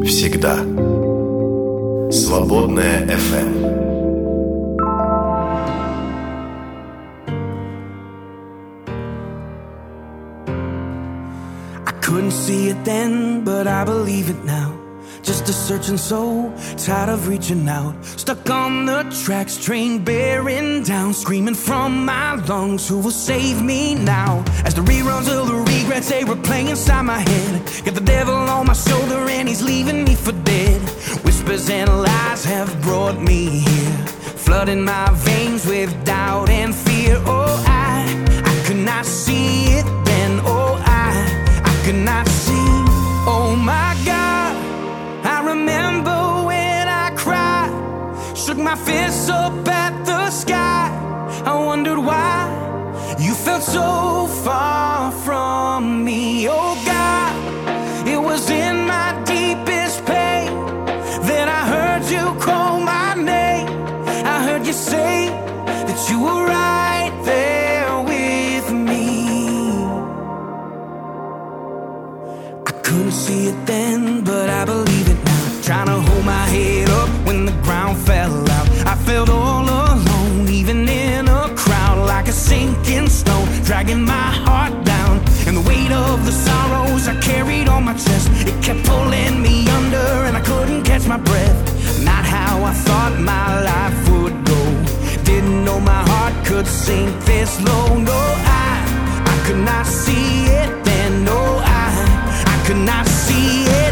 [0.03, 0.55] всегда.
[2.11, 3.74] Свободная FM.
[15.65, 17.95] Searching soul, tired of reaching out.
[18.05, 21.11] Stuck on the tracks, train bearing down.
[21.11, 24.45] Screaming from my lungs, who will save me now?
[24.63, 27.83] As the reruns of the regrets, they were playing inside my head.
[27.83, 30.81] Got the devil on my shoulder, and he's leaving me for dead.
[31.25, 33.97] Whispers and lies have brought me here.
[34.45, 37.15] Flooding my veins with doubt and fear.
[37.25, 38.05] Oh, I,
[38.45, 40.41] I could not see it then.
[40.43, 41.09] Oh, I,
[41.65, 42.67] I could not see.
[43.27, 44.44] Oh, my God.
[45.55, 47.71] Remember when I cried,
[48.35, 50.89] shook my fists up at the sky.
[51.45, 52.35] I wondered why
[53.19, 56.47] you felt so far from me.
[56.49, 57.33] Oh God,
[58.05, 60.51] it was in my deepest pain
[61.29, 63.69] that I heard you call my name.
[64.33, 65.29] I heard you say
[65.87, 69.07] that you were right there with me.
[72.69, 74.84] I couldn't see it then, but I believe
[83.65, 85.17] dragging my heart down.
[85.47, 89.67] And the weight of the sorrows I carried on my chest, it kept pulling me
[89.69, 91.57] under, and I couldn't catch my breath.
[92.03, 94.61] Not how I thought my life would go.
[95.23, 97.97] Didn't know my heart could sink this low.
[97.97, 98.21] No,
[98.63, 98.71] I,
[99.33, 101.25] I could not see it then.
[101.25, 101.85] No, I,
[102.53, 103.84] I could not see it.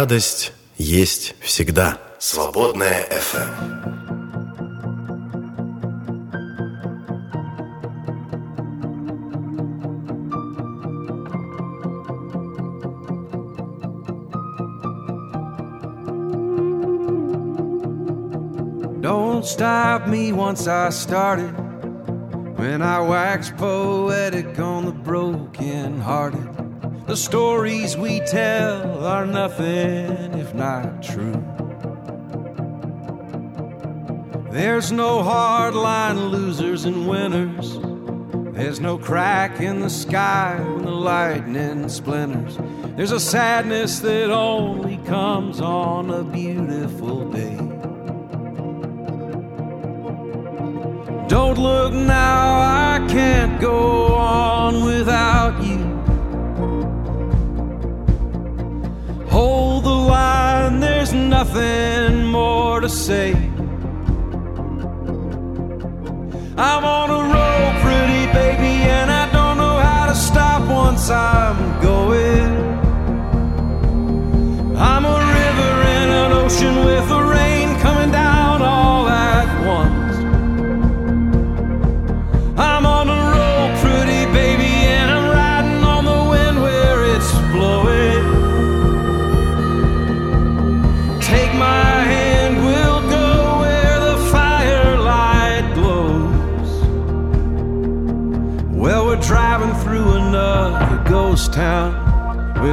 [0.00, 1.98] Радость есть всегда.
[2.20, 3.50] Свободная FM.
[19.00, 21.52] Don't stop me once I started.
[22.56, 26.47] When I wax poetic on the broken hearted.
[27.08, 31.42] The stories we tell are nothing if not true.
[34.50, 37.78] There's no hard line losers and winners.
[38.54, 42.58] There's no crack in the sky when the lightning splinters.
[42.94, 47.56] There's a sadness that only comes on a beautiful day.
[51.26, 55.67] Don't look now, I can't go on without you.
[61.38, 63.30] Nothing more to say.
[66.68, 71.58] I'm on a roll, pretty baby, and I don't know how to stop once I'm
[71.80, 72.50] going.
[74.90, 77.07] I'm a river in an ocean with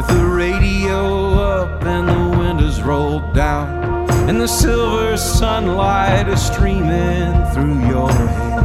[0.08, 7.46] with the radio up and the windows rolled down, and the silver sunlight is streaming
[7.54, 8.62] through your hair.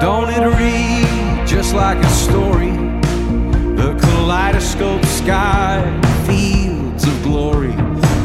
[0.00, 2.70] Don't it read just like a story?
[3.76, 5.82] The kaleidoscope sky,
[6.26, 7.74] fields of glory.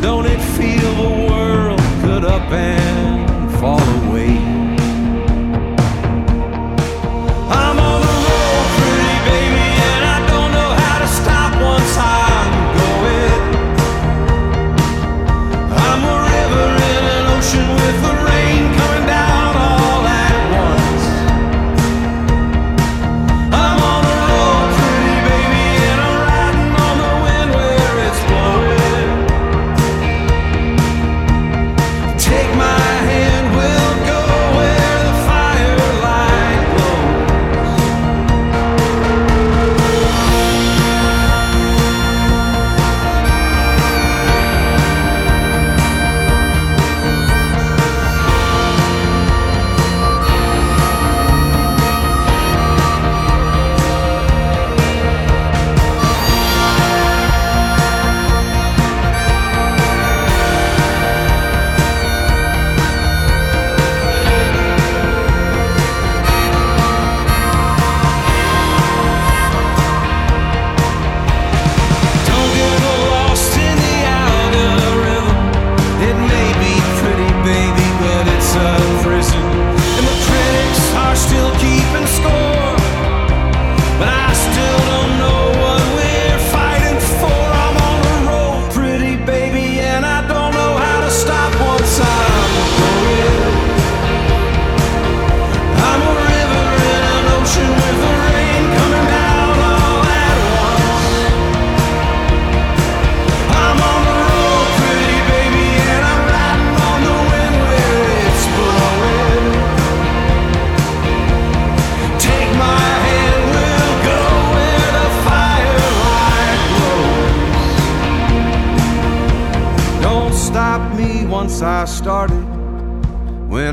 [0.01, 3.12] Don't it feel the world could up and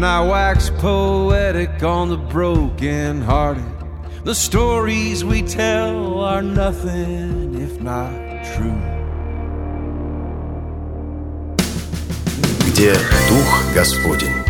[0.00, 3.70] When I wax poetic on the broken hearted,
[4.24, 8.10] the stories we tell are nothing if not
[8.54, 8.80] true.
[12.66, 12.94] Где
[13.28, 14.42] Дух Господень,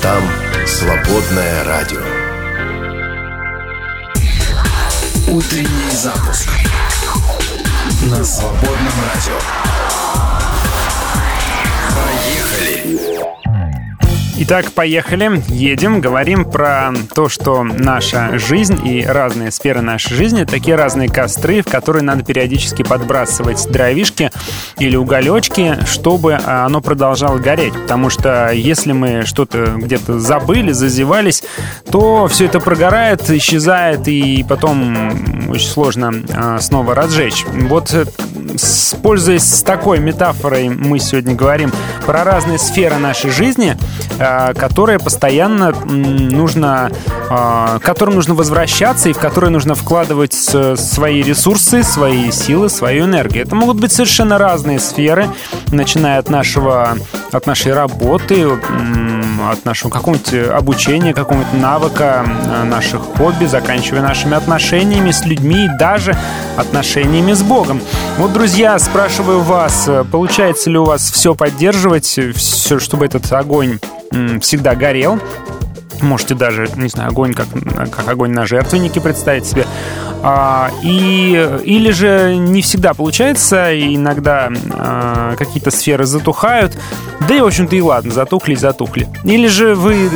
[0.00, 0.22] там
[0.66, 2.00] свободное радио.
[5.30, 6.48] Утренний запуск
[8.10, 9.38] на свободном радио.
[11.94, 13.07] Поехали!
[14.40, 15.42] Итак, поехали.
[15.48, 21.60] Едем, говорим про то, что наша жизнь и разные сферы нашей жизни такие разные костры,
[21.60, 24.30] в которые надо периодически подбрасывать дровишки
[24.78, 27.74] или уголечки, чтобы а, оно продолжало гореть.
[27.74, 31.42] Потому что если мы что-то где-то забыли, зазевались,
[31.90, 37.44] то все это прогорает, исчезает, и потом очень сложно а, снова разжечь.
[37.68, 38.04] Вот э,
[39.02, 41.72] пользуясь такой метафорой, мы сегодня говорим
[42.06, 43.76] про разные сферы нашей жизни,
[44.18, 46.90] а, которые постоянно нужно,
[47.28, 53.44] к которым нужно возвращаться и в которые нужно вкладывать свои ресурсы, свои силы, свою энергию.
[53.44, 55.28] Это могут быть совершенно разные сферы,
[55.72, 56.98] начиная от нашего,
[57.32, 58.46] от нашей работы,
[59.50, 65.78] от нашего какого-нибудь обучения, какого-нибудь навыка, а, наших хобби, заканчивая нашими отношениями с людьми и
[65.78, 66.14] даже
[66.56, 67.80] отношениями с Богом.
[68.18, 73.78] Вот, друзья, спрашиваю вас, э, получается ли у вас все поддерживать, все, чтобы этот огонь
[74.40, 75.18] всегда горел?
[76.00, 77.46] Можете даже, не знаю, огонь как,
[77.90, 79.66] как огонь на жертвеннике представить себе.
[80.22, 86.76] А, и, или же не всегда получается, и иногда а, какие-то сферы затухают.
[87.28, 89.08] Да и, в общем-то, и ладно, затухли и затухли.
[89.24, 90.10] Или же вы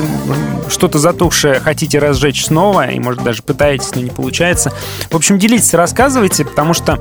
[0.69, 4.73] что-то затухшее хотите разжечь снова, и, может, даже пытаетесь, но не получается.
[5.11, 6.99] В общем, делитесь, рассказывайте, потому что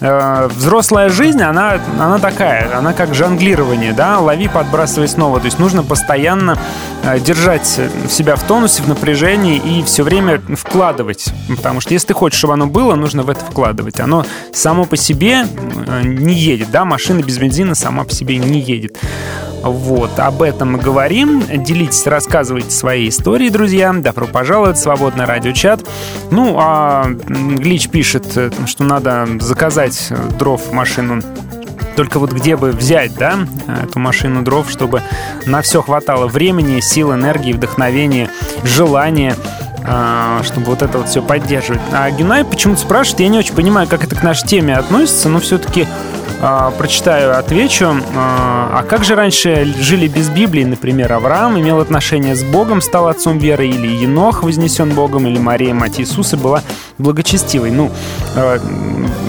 [0.00, 5.38] э, взрослая жизнь, она, она такая, она как жонглирование, да, лови, подбрасывай снова.
[5.38, 6.58] То есть нужно постоянно
[7.04, 7.80] э, держать
[8.12, 11.26] себя в тонусе, в напряжении и все время вкладывать.
[11.48, 14.00] Потому что если ты хочешь, чтобы оно было, нужно в это вкладывать.
[14.00, 15.46] Оно само по себе
[15.86, 18.98] э, не едет, да, машина без бензина сама по себе не едет.
[19.62, 21.42] Вот, об этом мы говорим.
[21.64, 23.92] Делитесь, рассказывайте свои истории, друзья.
[23.92, 25.88] Добро пожаловать, свободный радиочат.
[26.30, 31.22] Ну, а Глич пишет, э, что надо заказать дров в машину
[31.96, 33.38] только вот где бы взять, да,
[33.82, 35.02] эту машину дров, чтобы
[35.46, 38.30] на все хватало времени, сил, энергии, вдохновения,
[38.64, 39.36] желания.
[39.84, 41.80] а, чтобы вот это вот все поддерживать.
[41.92, 45.40] А Гюнай почему-то спрашивает, я не очень понимаю, как это к нашей теме относится, но
[45.40, 45.88] все-таки
[46.76, 47.94] прочитаю, отвечу.
[48.16, 50.64] А, а как же раньше жили без Библии?
[50.64, 55.72] Например, Авраам имел отношение с Богом, стал отцом веры, или Енох вознесен Богом, или Мария,
[55.72, 56.62] мать Иисуса, была
[56.98, 57.70] благочестивой.
[57.70, 57.92] Ну,
[58.34, 58.58] а,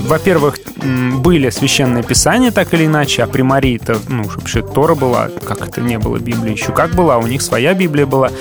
[0.08, 5.68] во-первых, были священные писания, так или иначе, а при Марии-то, ну, вообще Тора была, как
[5.68, 8.32] это не было Библии, еще как была, у них своя Библия была.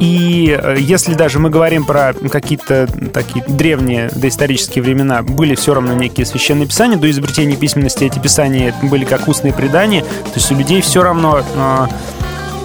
[0.00, 5.94] И э, если даже мы говорим про какие-то такие древние доисторические времена, были все равно
[5.94, 10.54] некие священные писания, до изобретения письменности эти писания были как устные предания, то есть у
[10.54, 11.86] людей все равно э,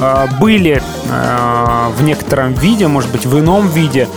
[0.01, 4.07] э, были в некотором виде, может быть, в ином виде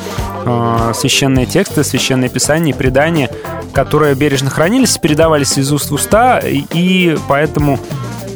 [0.95, 3.29] священные тексты, священные писания предания,
[3.75, 7.79] которые бережно хранились, передавались из уст в уста, и поэтому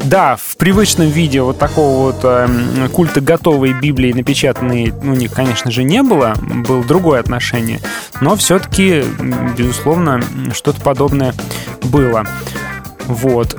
[0.08, 5.70] да, в привычном виде вот такого вот э, культа готовой Библии напечатанной у них, конечно
[5.70, 6.34] же, не было.
[6.40, 7.80] Было другое отношение.
[8.20, 9.04] Но все-таки,
[9.56, 10.22] безусловно,
[10.54, 11.34] что-то подобное
[11.84, 12.26] было.
[13.06, 13.56] Вот.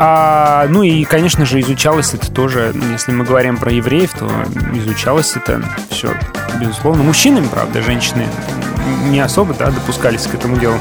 [0.00, 4.28] А, ну и, конечно же, изучалось это тоже, если мы говорим про евреев, то
[4.74, 6.12] изучалось это все,
[6.60, 8.26] безусловно, мужчинами, правда, женщины
[9.10, 10.76] не особо да, допускались к этому делу.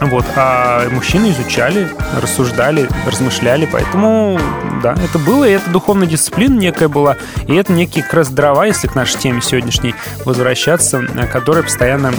[0.00, 1.88] Вот, а мужчины изучали,
[2.20, 4.38] рассуждали, размышляли, поэтому,
[4.82, 7.16] да, это было, и это духовная дисциплина некая была,
[7.48, 9.94] и это некие как раз дрова, если к нашей теме сегодняшней
[10.26, 12.12] возвращаться, которые постоянно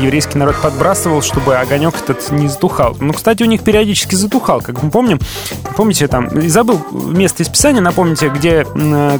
[0.00, 2.96] еврейский народ подбрасывал, чтобы огонек этот не затухал.
[2.98, 5.20] Ну, кстати, у них периодически затухал, как мы помним.
[5.76, 8.64] Помните, там, забыл место из Писания, напомните, где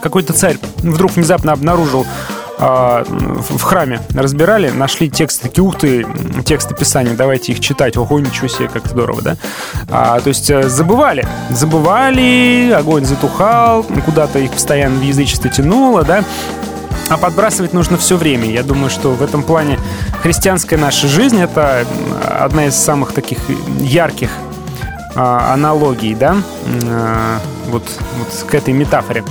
[0.02, 2.06] какой-то царь вдруг внезапно обнаружил
[2.60, 6.06] в храме разбирали, нашли тексты, такие, ух ты,
[6.44, 9.36] тексты Писания, давайте их читать, ого, ничего себе, как здорово, да?
[9.88, 16.22] А, то есть э, забывали, забывали, огонь затухал, куда-то их постоянно в язычество тянуло, да?
[17.08, 18.44] А подбрасывать нужно все время.
[18.50, 19.78] Я думаю, что в этом плане
[20.22, 21.86] христианская наша жизнь— это
[22.22, 23.38] одна из самых таких
[23.80, 24.49] ярких а,
[25.14, 26.36] аналогий, да,
[26.88, 27.38] а,
[27.68, 27.82] вот,
[28.18, 29.24] вот к этой метафоре.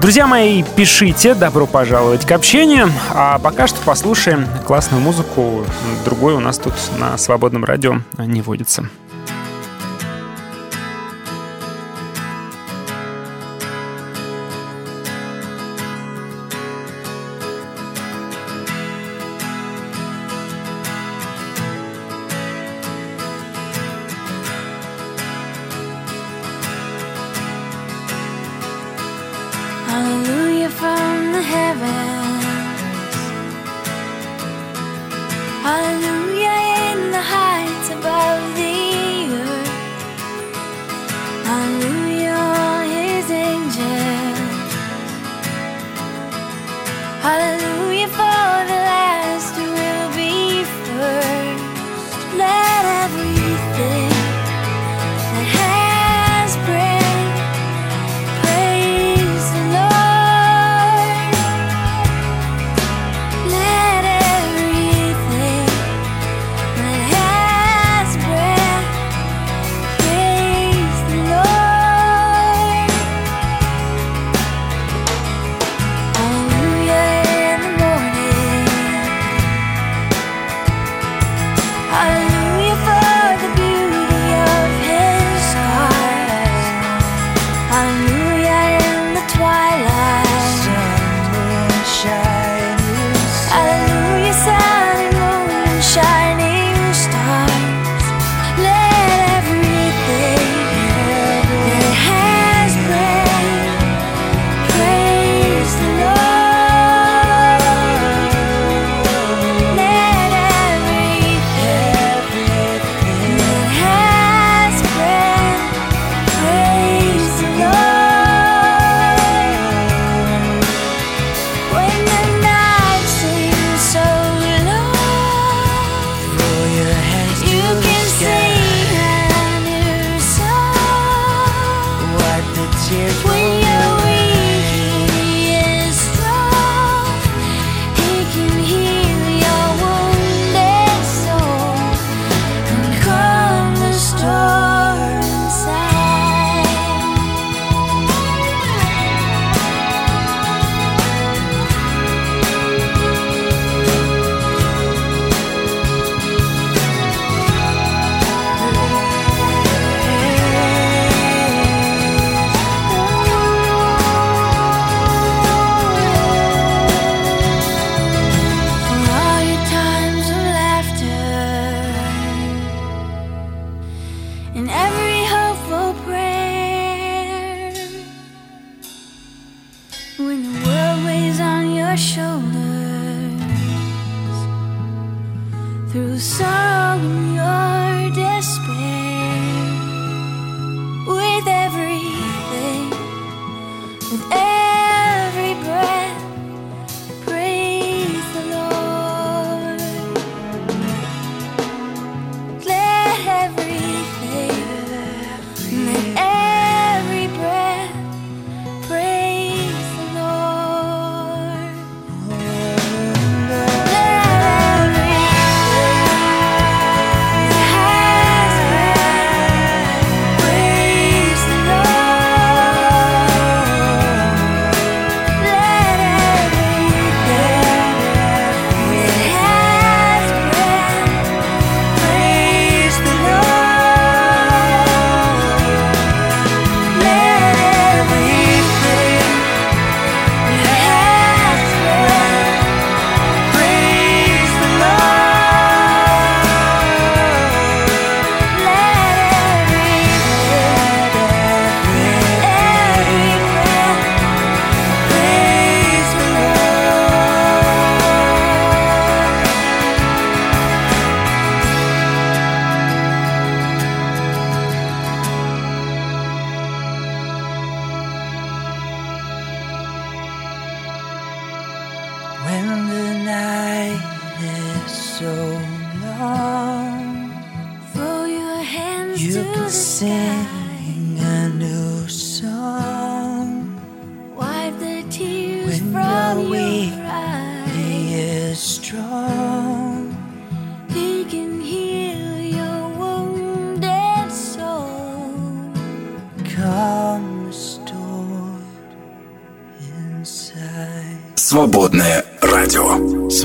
[0.00, 5.64] Друзья мои, пишите, добро пожаловать к общению, а пока что послушаем классную музыку.
[6.04, 8.88] Другой у нас тут на свободном радио не водится.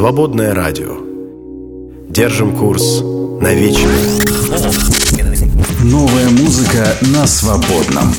[0.07, 0.99] Свободное радио.
[2.07, 3.01] Держим курс
[3.41, 3.89] на вечер.
[5.83, 8.13] Новая музыка на свободном.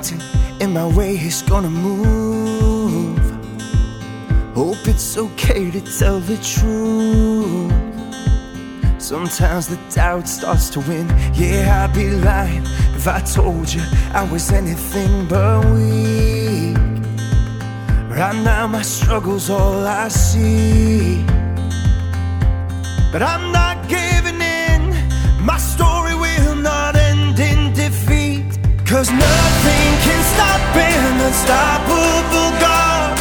[0.00, 0.20] mountain
[0.60, 3.18] and my way is gonna move.
[4.54, 7.72] Hope it's okay to tell the truth.
[8.98, 11.06] Sometimes the doubt starts to win.
[11.34, 12.64] Yeah, I'd be lying
[12.94, 13.82] if I told you
[14.12, 16.76] I was anything but weak.
[18.08, 21.24] Right now, my struggle's all I see.
[23.12, 23.69] But I'm not.
[28.90, 33.16] Cause nothing can stop an unstoppable God.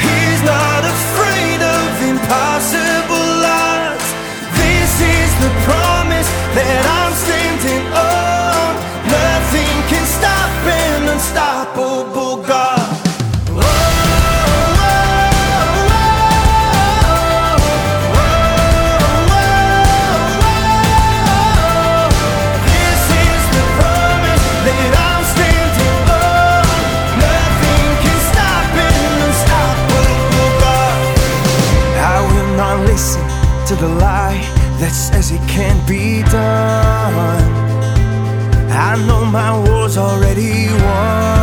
[0.00, 4.08] He's not afraid of impossible odds.
[4.56, 8.72] This is the promise that I'm standing on.
[9.12, 12.99] Nothing can stop an unstoppable God.
[33.80, 34.38] The lie
[34.78, 37.42] that says it can't be done.
[38.70, 41.39] I know my war's already won.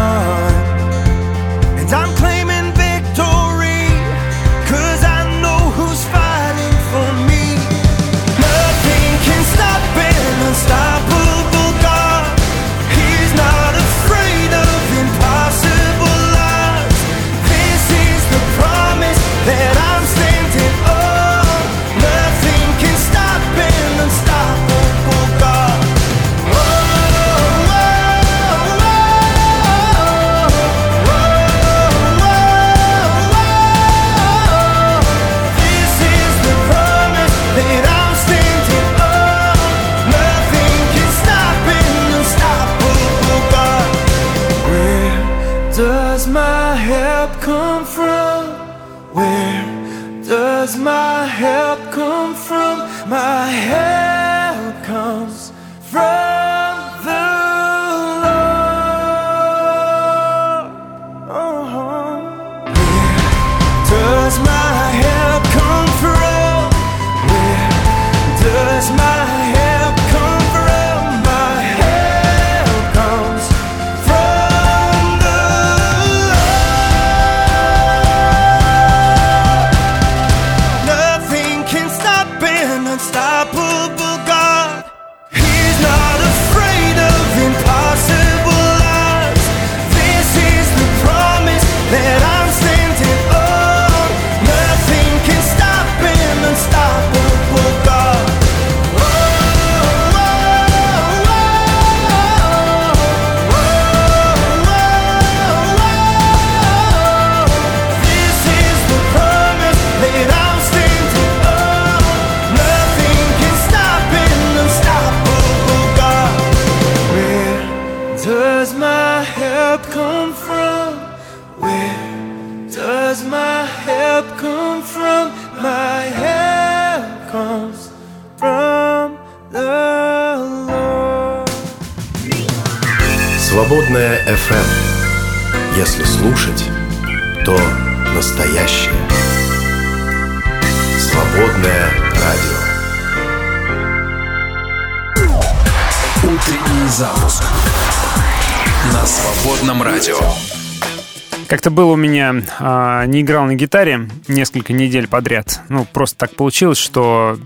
[151.68, 155.60] Как-то было у меня, а, не играл на гитаре несколько недель подряд.
[155.68, 157.38] Ну, просто так получилось, что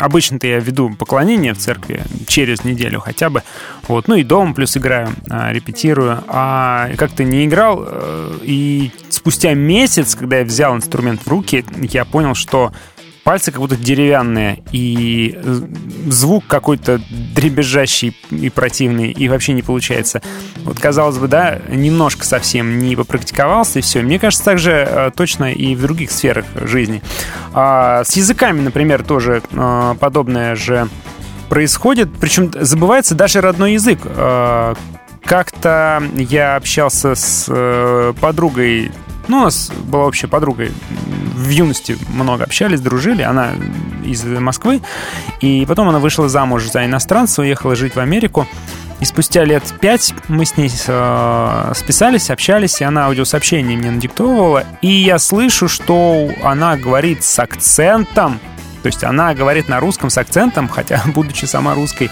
[0.00, 3.44] обычно-то я веду поклонение в церкви через неделю хотя бы.
[3.86, 6.24] Вот, ну и дома плюс играю, а, репетирую.
[6.26, 12.04] А как-то не играл, э, и спустя месяц, когда я взял инструмент в руки, я
[12.04, 12.72] понял, что
[13.24, 15.60] пальцы как будто деревянные, и э,
[16.06, 17.00] звук какой-то
[17.34, 20.22] дребезжащий и противный, и вообще не получается.
[20.58, 24.02] Вот, казалось бы, да, немножко совсем не попрактиковался, и все.
[24.02, 27.02] Мне кажется, так же э, точно и в других сферах жизни.
[27.54, 30.88] А, с языками, например, тоже э, подобное же
[31.48, 34.00] происходит, причем забывается даже родной язык.
[35.24, 38.90] Как-то я общался с подругой
[39.28, 40.68] ну, у нас была общая подруга.
[41.34, 43.22] В юности много общались, дружили.
[43.22, 43.52] Она
[44.04, 44.82] из Москвы.
[45.40, 48.46] И потом она вышла замуж за иностранца, уехала жить в Америку.
[49.00, 54.64] И спустя лет пять мы с ней э, списались, общались, и она аудиосообщение мне надиктовывала.
[54.82, 58.38] И я слышу, что она говорит с акцентом.
[58.82, 62.10] То есть она говорит на русском с акцентом, хотя будучи сама русской.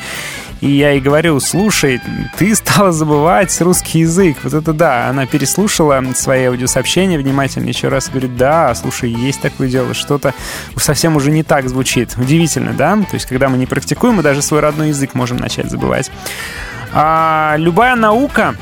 [0.62, 2.00] И я ей говорю, слушай,
[2.38, 4.36] ты стала забывать русский язык.
[4.44, 5.08] Вот это да.
[5.08, 10.34] Она переслушала свои аудиосообщения внимательно еще раз говорит, да, слушай, есть такое дело, что-то
[10.76, 12.14] совсем уже не так звучит.
[12.16, 12.96] Удивительно, да?
[12.96, 16.12] То есть, когда мы не практикуем, мы даже свой родной язык можем начать забывать.
[16.92, 18.54] А любая наука,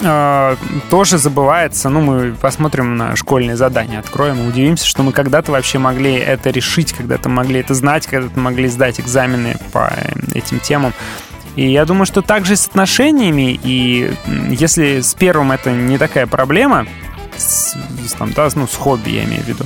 [0.00, 0.56] э,
[0.90, 1.88] тоже забывается.
[1.88, 6.92] Ну, мы посмотрим на школьные задания, откроем удивимся, что мы когда-то вообще могли это решить,
[6.92, 9.92] когда-то могли это знать, когда-то могли сдать экзамены по
[10.34, 10.92] этим темам.
[11.56, 14.12] И я думаю, что также с отношениями, и
[14.50, 16.86] если с первым это не такая проблема,
[17.36, 17.76] с,
[18.16, 19.64] там, да, ну, с хобби я имею в виду,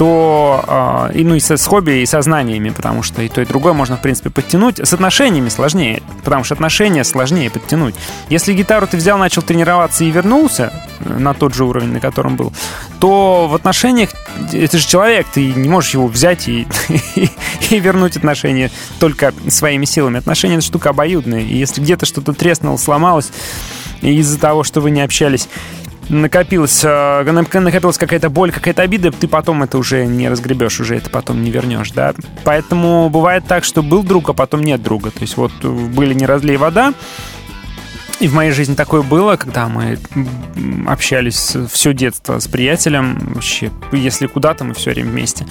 [0.00, 3.44] то э, и, ну, и с хобби, и со знаниями, потому что и то, и
[3.44, 4.78] другое можно, в принципе, подтянуть.
[4.78, 7.94] С отношениями сложнее, потому что отношения сложнее подтянуть.
[8.30, 12.36] Если гитару ты взял, начал тренироваться и вернулся э, на тот же уровень, на котором
[12.36, 12.50] был,
[12.98, 14.08] то в отношениях
[14.54, 16.66] это же человек, ты не можешь его взять и,
[17.68, 18.70] и вернуть отношения
[19.00, 20.16] только своими силами.
[20.16, 23.30] Отношения— это штука обоюдная, и если где-то что-то треснуло, сломалось
[24.00, 25.46] из-за того, что вы не общались,
[26.10, 31.08] накопилась, э, накопилась какая-то боль, какая-то обида, ты потом это уже не разгребешь, уже это
[31.10, 32.14] потом не вернешь, да.
[32.44, 35.10] Поэтому бывает так, что был друг, а потом нет друга.
[35.10, 36.92] То есть вот были не разлей вода,
[38.20, 39.98] и в моей жизни такое было, когда мы
[40.86, 45.46] общались все детство с приятелем, вообще, если куда-то, мы все время вместе.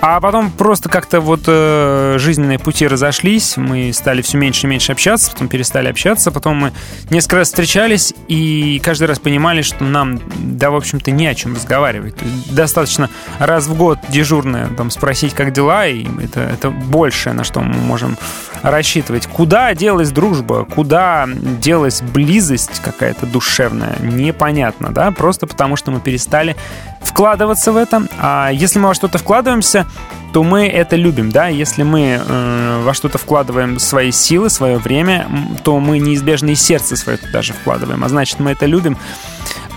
[0.00, 4.90] А потом просто как-то вот э, жизненные пути разошлись, мы стали все меньше и меньше
[4.90, 6.72] общаться, потом перестали общаться, потом мы
[7.08, 11.54] несколько раз встречались и каждый раз понимали, что нам, да, в общем-то, не о чем
[11.54, 12.16] разговаривать.
[12.50, 17.60] достаточно раз в год дежурно там спросить, как дела, и это, это большее, на что
[17.60, 18.16] мы можем
[18.62, 19.28] рассчитывать.
[19.28, 26.56] Куда делась дружба, куда делась близость какая-то душевная, непонятно, да, просто потому что мы перестали
[27.02, 28.06] вкладываться в это.
[28.18, 29.86] А если мы во что-то вкладываемся,
[30.32, 31.48] то мы это любим, да.
[31.48, 35.26] Если мы э, во что-то вкладываем свои силы, свое время,
[35.64, 38.96] то мы неизбежно и сердце свое туда же вкладываем, а значит, мы это любим.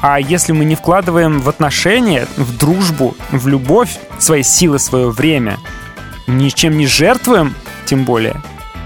[0.01, 5.59] А если мы не вкладываем в отношения, в дружбу, в любовь свои силы, свое время,
[6.27, 7.55] ничем не жертвуем,
[7.85, 8.41] тем более,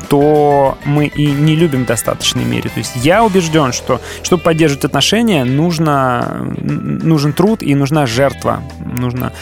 [0.10, 2.70] то мы и не любим в достаточной мере.
[2.70, 8.62] То есть я убежден, что чтобы поддерживать отношения, нужно, нужен труд и нужна жертва.
[8.80, 9.34] Нужно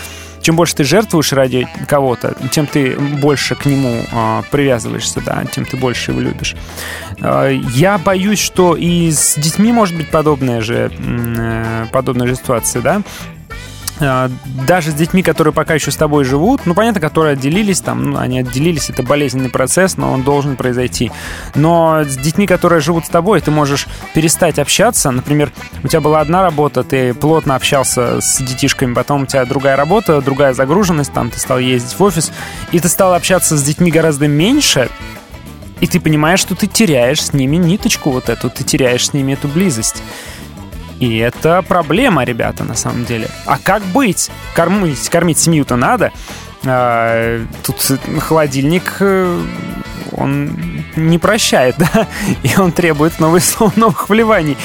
[0.44, 5.65] чем больше ты жертвуешь ради кого-то, тем ты больше к нему э, привязываешься, да, тем
[5.65, 6.56] ты больше его любишь.
[7.22, 12.81] Э, я боюсь, что и с детьми может быть подобная же, э, подобная же ситуация,
[12.81, 13.02] да.
[14.05, 14.30] А,
[14.67, 18.17] даже с детьми, которые пока еще с тобой живут, ну, понятно, которые отделились, там, ну,
[18.17, 21.11] они отделились, это болезненный процесс, но он должен произойти.
[21.55, 25.11] Но с детьми, которые живут с тобой, ты можешь перестать общаться.
[25.11, 25.51] Например,
[25.84, 30.21] у тебя была одна работа, ты плотно общался с детишками, потом у тебя другая работа,
[30.21, 32.31] другая загруженность, там ты стал ездить в офис,
[32.71, 34.89] и ты стал общаться с детьми гораздо меньше,
[35.81, 39.34] и ты понимаешь, что ты теряешь с ними ниточку вот эту, ты теряешь с ними
[39.34, 40.01] эту близость.
[41.03, 43.27] И это проблема, ребята, на самом деле.
[43.45, 44.31] А как быть?
[44.55, 46.13] Кормить, кормить семью-то надо.
[46.65, 47.75] А, тут
[48.21, 49.41] холодильник, э,
[50.13, 50.57] он
[50.95, 52.07] не прощает, да,
[52.41, 53.43] и он требует новых,
[53.75, 54.55] новых вливаний.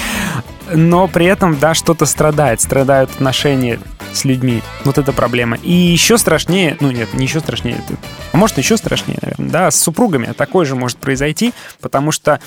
[0.72, 3.80] Но при этом, да, что-то страдает, страдают отношения
[4.12, 4.62] с людьми.
[4.84, 5.56] Вот это проблема.
[5.56, 7.82] И еще страшнее, ну нет, не еще страшнее,
[8.30, 12.38] а может еще страшнее, наверное, да, с супругами такое же может произойти, потому что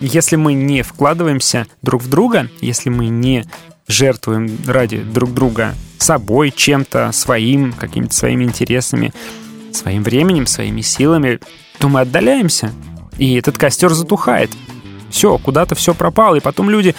[0.00, 3.44] если мы не вкладываемся друг в друга, если мы не
[3.86, 9.12] жертвуем ради друг друга собой, чем-то своим, какими-то своими интересами,
[9.72, 11.40] своим временем, своими силами,
[11.78, 12.72] то мы отдаляемся,
[13.18, 14.50] и этот костер затухает.
[15.10, 16.94] Все, куда-то все пропало, и потом люди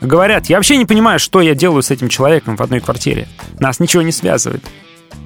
[0.00, 3.26] говорят, я вообще не понимаю, что я делаю с этим человеком в одной квартире.
[3.58, 4.62] Нас ничего не связывает.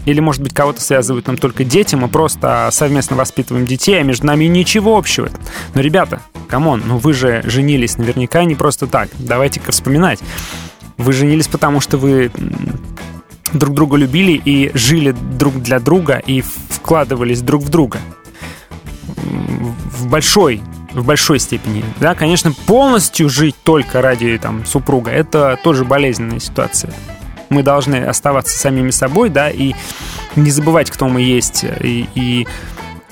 [0.05, 4.27] Или, может быть, кого-то связывают нам только дети, мы просто совместно воспитываем детей, а между
[4.27, 5.29] нами ничего общего.
[5.75, 9.11] Но, ребята, come on, ну вы же женились наверняка не просто так.
[9.19, 10.21] Давайте-ка вспоминать.
[10.97, 12.31] Вы женились потому, что вы
[13.53, 17.99] друг друга любили и жили друг для друга и вкладывались друг в друга.
[19.17, 21.85] В большой в большой степени.
[22.01, 26.95] Да, конечно, полностью жить только ради там, супруга, это тоже болезненная ситуация
[27.49, 29.75] мы должны оставаться самими собой, да, и
[30.37, 32.47] не забывать, кто мы есть, и, и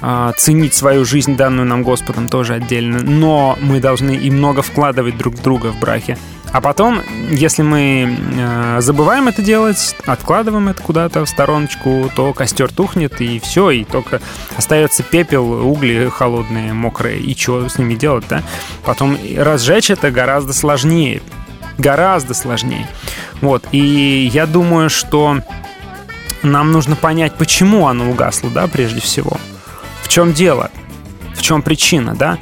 [0.03, 3.01] а, ценить свою жизнь, данную нам Господом, тоже отдельно.
[3.03, 6.19] Но мы должны и много вкладывать друг в друга в браке.
[6.53, 7.01] А потом,
[7.31, 13.41] если мы э, забываем это делать, откладываем это куда-то в стороночку, то костер тухнет, и
[13.41, 14.21] все, и только
[14.57, 18.43] остается пепел, угли холодные, мокрые, и что с ними делать, да?
[18.85, 21.21] Потом разжечь это гораздо сложнее,
[21.79, 22.87] гораздо сложнее.
[23.41, 25.39] Вот, и я думаю, что
[26.43, 29.37] нам нужно понять, почему оно угасло, да, прежде всего.
[30.03, 30.71] В чем дело?
[31.35, 32.39] В чем причина, да?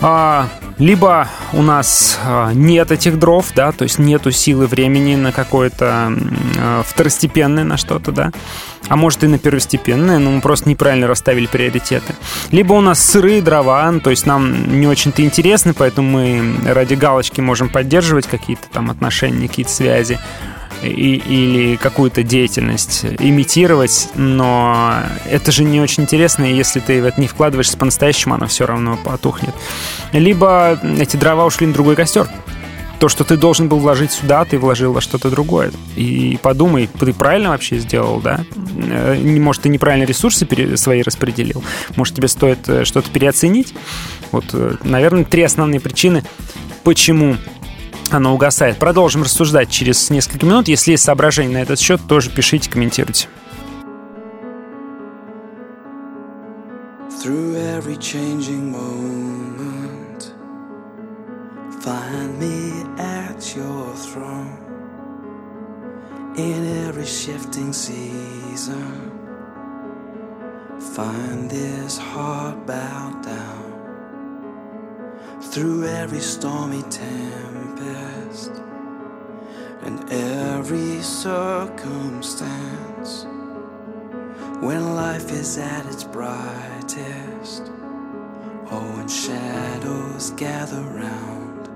[0.00, 0.48] А,
[0.78, 6.12] либо у нас а, нет этих дров, да, то есть нету силы времени на какое-то
[6.58, 8.30] а, второстепенное, на что-то, да,
[8.88, 12.14] а может и на первостепенное, но мы просто неправильно расставили приоритеты.
[12.52, 17.40] Либо у нас сырые дрова, то есть нам не очень-то интересны, поэтому мы ради галочки
[17.40, 20.18] можем поддерживать какие-то там отношения, какие-то связи
[20.82, 27.04] и, или какую-то деятельность имитировать, но это же не очень интересно, и если ты в
[27.04, 29.54] это не вкладываешься по-настоящему, оно все равно потухнет.
[30.12, 32.28] Либо эти дрова ушли на другой костер.
[32.98, 35.70] То, что ты должен был вложить сюда, ты вложил во что-то другое.
[35.94, 38.40] И подумай, ты правильно вообще сделал, да?
[38.90, 40.46] Э, может, ты неправильно ресурсы
[40.76, 41.62] свои распределил?
[41.94, 43.72] Может, тебе стоит э, что-то переоценить?
[44.32, 46.24] Вот, э, наверное, три основные причины,
[46.82, 47.36] почему
[48.10, 48.78] оно угасает.
[48.78, 50.68] Продолжим рассуждать через несколько минут.
[50.68, 53.28] Если есть соображения на этот счет, тоже пишите, комментируйте.
[57.22, 60.32] Through every changing moment,
[61.82, 64.56] find me at your throne.
[66.36, 69.10] In every shifting season,
[70.94, 73.68] find this heart bowed down.
[75.50, 78.52] Through every stormy tempest tempest
[79.82, 83.26] and every circumstance.
[84.60, 87.70] When life is at its brightest,
[88.70, 91.68] oh, when shadows gather round,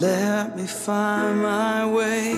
[0.00, 2.34] let me find my way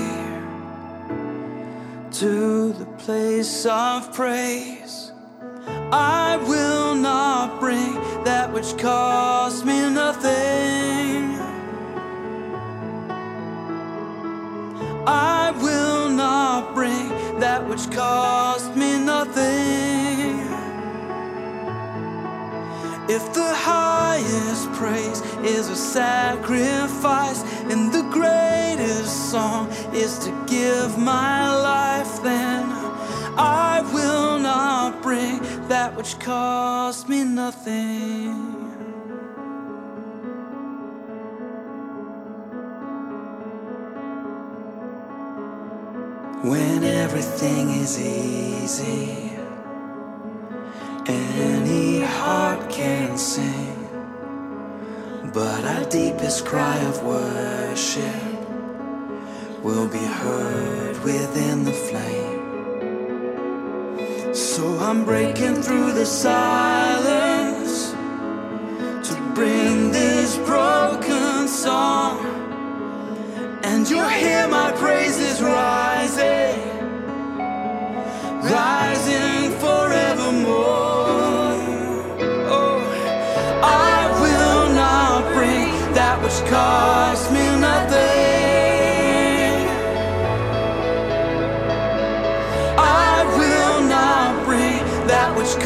[2.12, 5.07] to the place of praise.
[5.92, 11.38] I will not bring that which cost me nothing.
[15.06, 17.08] I will not bring
[17.40, 20.40] that which cost me nothing.
[23.08, 31.50] If the highest praise is a sacrifice, and the greatest song is to give my
[31.50, 32.87] life, then
[33.40, 38.34] I will not bring that which cost me nothing.
[46.42, 49.32] When everything is easy,
[51.06, 53.76] any heart can sing.
[55.32, 58.04] But our deepest cry of worship
[59.62, 62.27] will be heard within the flame.
[64.38, 67.90] So I'm breaking through the silence
[69.08, 72.20] to bring this broken song.
[73.64, 76.60] And you'll hear my praises rising,
[78.46, 80.54] rising forevermore.
[82.54, 82.78] Oh,
[83.64, 87.47] I will not bring that which cost me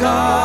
[0.03, 0.42] God.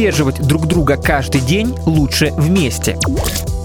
[0.00, 2.98] Поддерживать друг друга каждый день лучше вместе.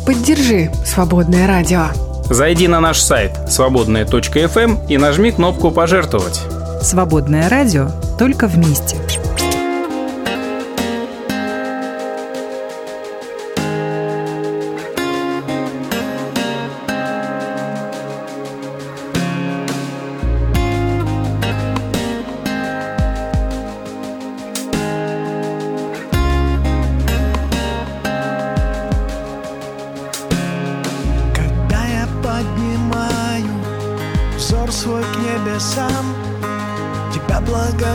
[0.06, 1.86] Поддержи «Свободное радио».
[2.30, 6.42] Зайди на наш сайт свободная.фм и нажми кнопку «Пожертвовать».
[6.82, 7.90] «Свободное радио»
[8.20, 8.98] только вместе.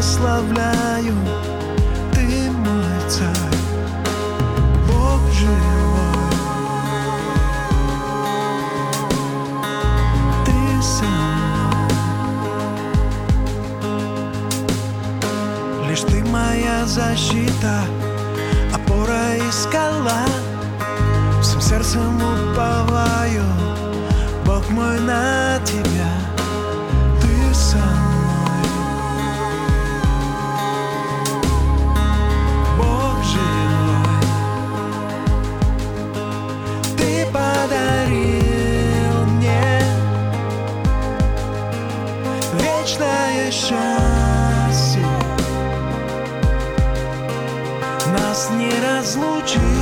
[0.01, 1.15] Благословляю,
[2.15, 3.59] Ты мой царь,
[4.89, 6.31] Бог живой.
[10.47, 11.91] Ты со мной.
[15.89, 17.83] Лишь Ты моя защита,
[18.75, 20.25] опора и скала,
[21.43, 23.45] Всем сердцем уповаю,
[24.47, 26.30] Бог мой на Тебя,
[43.61, 45.07] счастье,
[48.11, 49.80] нас не разлучит.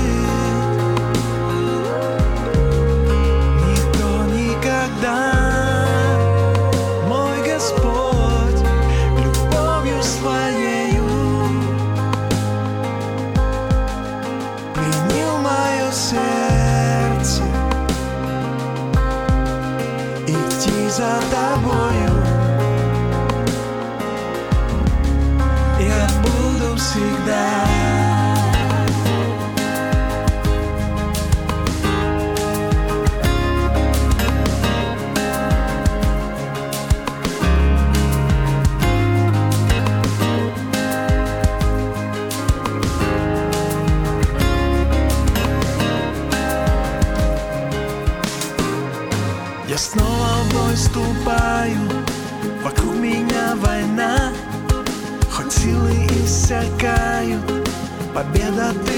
[58.19, 58.98] Победа ты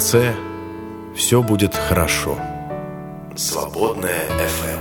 [0.00, 0.34] конце
[1.14, 2.38] все будет хорошо.
[3.36, 4.80] Свободная FM.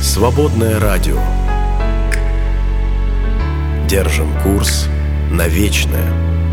[0.00, 1.18] Свободное радио.
[3.86, 4.88] Держим курс
[5.30, 6.43] на вечное.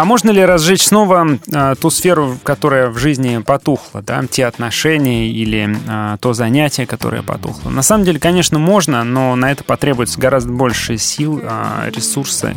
[0.00, 5.28] А можно ли разжечь снова э, ту сферу, которая в жизни потухла, да, те отношения
[5.28, 7.68] или э, то занятие, которое потухло?
[7.68, 12.54] На самом деле, конечно, можно, но на это потребуется гораздо больше сил, э, ресурса,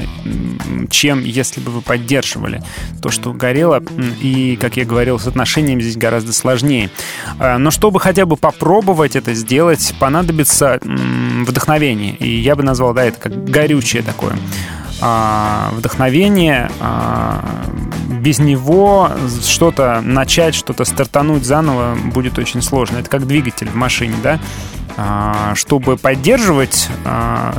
[0.89, 2.63] чем если бы вы поддерживали
[3.01, 3.83] то, что горело.
[4.21, 6.91] И, как я говорил, с отношениями здесь гораздо сложнее.
[7.41, 12.15] Э, но чтобы хотя бы попробовать это сделать, понадобится э, вдохновение.
[12.15, 14.37] И я бы назвал, да, это как горючее такое
[15.05, 16.71] а, вдохновение.
[16.79, 17.43] А,
[18.21, 19.11] без него
[19.45, 22.99] что-то начать, что-то стартануть заново будет очень сложно.
[22.99, 24.39] Это как двигатель в машине, да?
[24.95, 26.89] А, чтобы поддерживать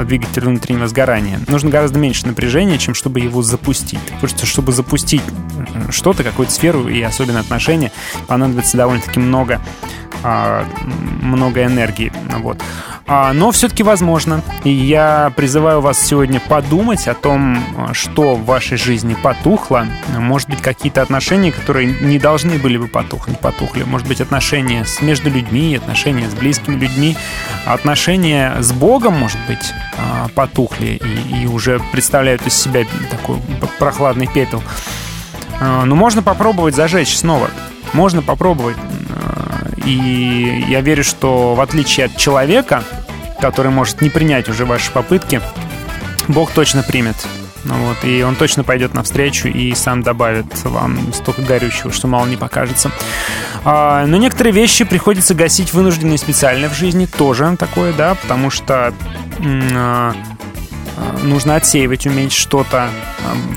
[0.04, 4.00] двигатель внутреннего сгорания, нужно гораздо меньше напряжения, чем чтобы его запустить.
[4.00, 5.22] Потому что, чтобы запустить
[5.90, 7.90] что-то, какую-то сферу и особенно отношения,
[8.26, 9.60] понадобится довольно-таки много
[11.22, 12.12] много энергии.
[12.38, 12.58] Вот.
[13.06, 14.42] А, но все-таки возможно.
[14.64, 17.62] И я призываю вас сегодня подумать о том,
[17.92, 19.86] что в вашей жизни потухло.
[20.18, 23.82] Может быть, какие-то отношения, которые не должны были бы потухнуть, потухли.
[23.82, 27.16] Может быть, отношения с, между людьми, отношения с близкими людьми,
[27.66, 33.38] отношения с Богом, может быть, а, потухли и, и уже представляют из себя такой
[33.78, 34.62] прохладный пепел.
[35.60, 37.50] А, но можно попробовать зажечь снова.
[37.92, 38.76] Можно попробовать
[39.84, 42.82] и я верю, что в отличие от человека,
[43.40, 45.40] который может не принять уже ваши попытки,
[46.28, 47.16] Бог точно примет.
[47.64, 52.26] Ну вот, и он точно пойдет навстречу и сам добавит вам столько горючего, что мало
[52.26, 52.90] не покажется.
[53.64, 58.50] А, но некоторые вещи приходится гасить вынужденно и специально в жизни, тоже такое, да, потому
[58.50, 58.92] что
[59.74, 60.14] а,
[61.22, 62.88] нужно отсеивать, уметь что-то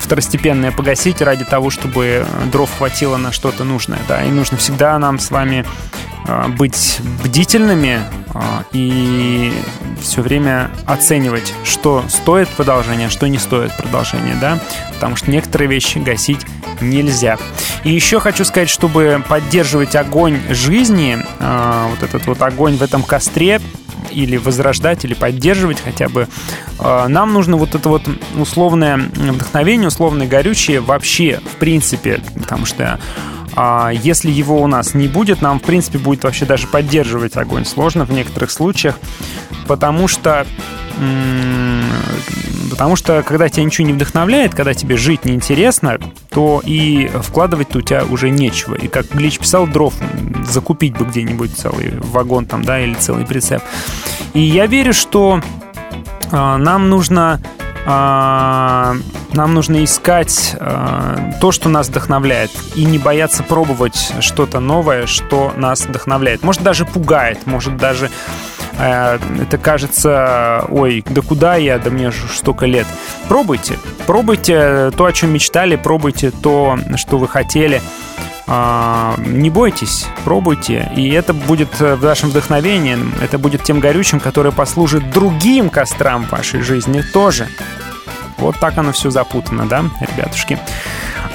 [0.02, 5.20] второстепенное погасить ради того, чтобы дров хватило на что-то нужное, да, и нужно всегда нам
[5.20, 5.66] с вами
[6.58, 8.02] быть бдительными
[8.74, 9.54] и
[10.02, 14.60] все время оценивать, что стоит продолжение, что не стоит продолжения, да,
[14.96, 16.46] потому что некоторые вещи гасить
[16.82, 17.38] нельзя.
[17.84, 23.62] И еще хочу сказать, чтобы поддерживать огонь жизни, вот этот вот огонь в этом костре,
[24.18, 26.28] или возрождать, или поддерживать хотя бы,
[26.80, 28.02] нам нужно вот это вот
[28.36, 33.00] условное вдохновение, условное горючее вообще, в принципе, потому что
[33.60, 37.66] а если его у нас не будет, нам, в принципе, будет вообще даже поддерживать огонь
[37.66, 39.00] сложно в некоторых случаях,
[39.68, 40.46] потому что
[42.72, 45.98] Потому что, когда тебя ничего не вдохновляет, когда тебе жить неинтересно,
[46.30, 48.76] то и вкладывать-то у тебя уже нечего.
[48.76, 49.94] И как Глич писал, дров
[50.48, 53.64] закупить бы где-нибудь целый вагон там, да, или целый прицеп.
[54.34, 55.42] И я верю, что
[56.32, 57.42] э, нам нужно
[57.90, 58.98] а,
[59.32, 65.54] нам нужно искать а, то, что нас вдохновляет, и не бояться пробовать что-то новое, что
[65.56, 66.44] нас вдохновляет.
[66.44, 68.10] Может, даже пугает, может, даже э,
[68.78, 72.88] это кажется, ой, да куда я, да мне же столько лет.
[73.28, 77.82] Пробуйте, пробуйте то, о чем мечтали, пробуйте то, что вы хотели.
[78.50, 84.52] А, не бойтесь, пробуйте, и это будет э, вашим вдохновением, это будет тем горючим, которое
[84.52, 87.50] послужит другим кострам в вашей жизни тоже.
[88.38, 90.58] Вот так оно все запутано, да, ребятушки?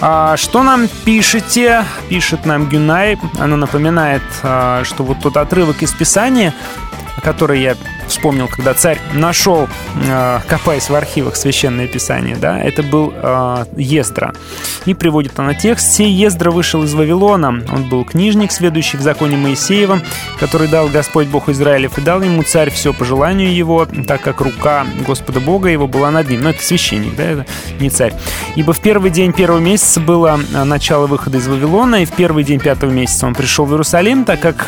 [0.00, 1.84] А, что нам пишете?
[2.08, 3.18] Пишет нам Гюнай.
[3.38, 6.54] Она напоминает, а, что вот тот отрывок из Писания,
[7.22, 7.76] который я
[8.08, 9.68] вспомнил, когда царь нашел,
[10.06, 14.34] э, копаясь в архивах Священное Писание, да, это был э, Ездра.
[14.84, 15.92] И приводит она текст.
[15.92, 17.62] «Сей Ездра вышел из Вавилона.
[17.72, 20.00] Он был книжник, следующий в законе Моисеева,
[20.40, 24.40] который дал Господь Бог Израилев, и дал ему царь все по желанию его, так как
[24.40, 26.42] рука Господа Бога его была над ним».
[26.42, 27.46] Но это священник, да, это
[27.78, 28.14] не царь.
[28.56, 32.44] «Ибо в первый день первого месяца было э, начало выхода из Вавилона, и в первый
[32.44, 34.66] день пятого месяца он пришел в Иерусалим, так как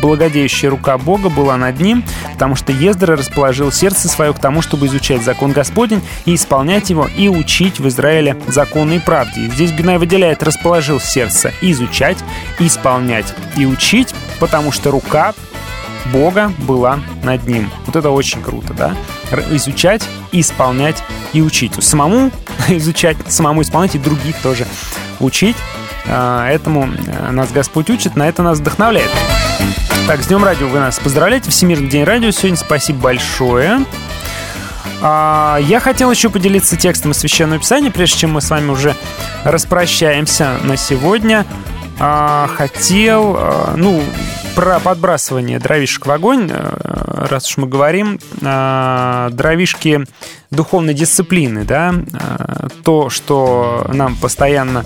[0.00, 4.86] благодеющая рука Бога была над ним, потому что Ездра расположил сердце свое к тому, чтобы
[4.86, 9.42] изучать закон Господень и исполнять его, и учить в Израиле законы и правде.
[9.42, 12.18] И здесь Генай выделяет «расположил сердце» изучать,
[12.58, 15.34] исполнять и учить, потому что рука
[16.06, 17.70] Бога была над ним.
[17.86, 18.94] Вот это очень круто, да?
[19.50, 20.02] Изучать,
[20.32, 21.02] исполнять
[21.32, 21.72] и учить.
[21.82, 22.30] Самому
[22.68, 24.66] изучать, самому исполнять и других тоже
[25.20, 25.56] учить.
[26.12, 29.10] А, этому э, нас Господь учит, на это нас вдохновляет.
[30.08, 31.50] Так, с Днем Радио вы нас поздравляете.
[31.50, 32.56] Всемирный день радио сегодня.
[32.56, 33.84] Спасибо большое.
[35.00, 38.96] А, я хотел еще поделиться текстом из Священного Писания, прежде чем мы с вами уже
[39.44, 41.46] распрощаемся на сегодня.
[42.00, 43.38] А, хотел,
[43.76, 44.02] ну,
[44.56, 50.04] про подбрасывание дровишек в огонь, э, раз уж мы говорим, дровишки
[50.50, 54.84] духовной дисциплины, да, э, то, что нам постоянно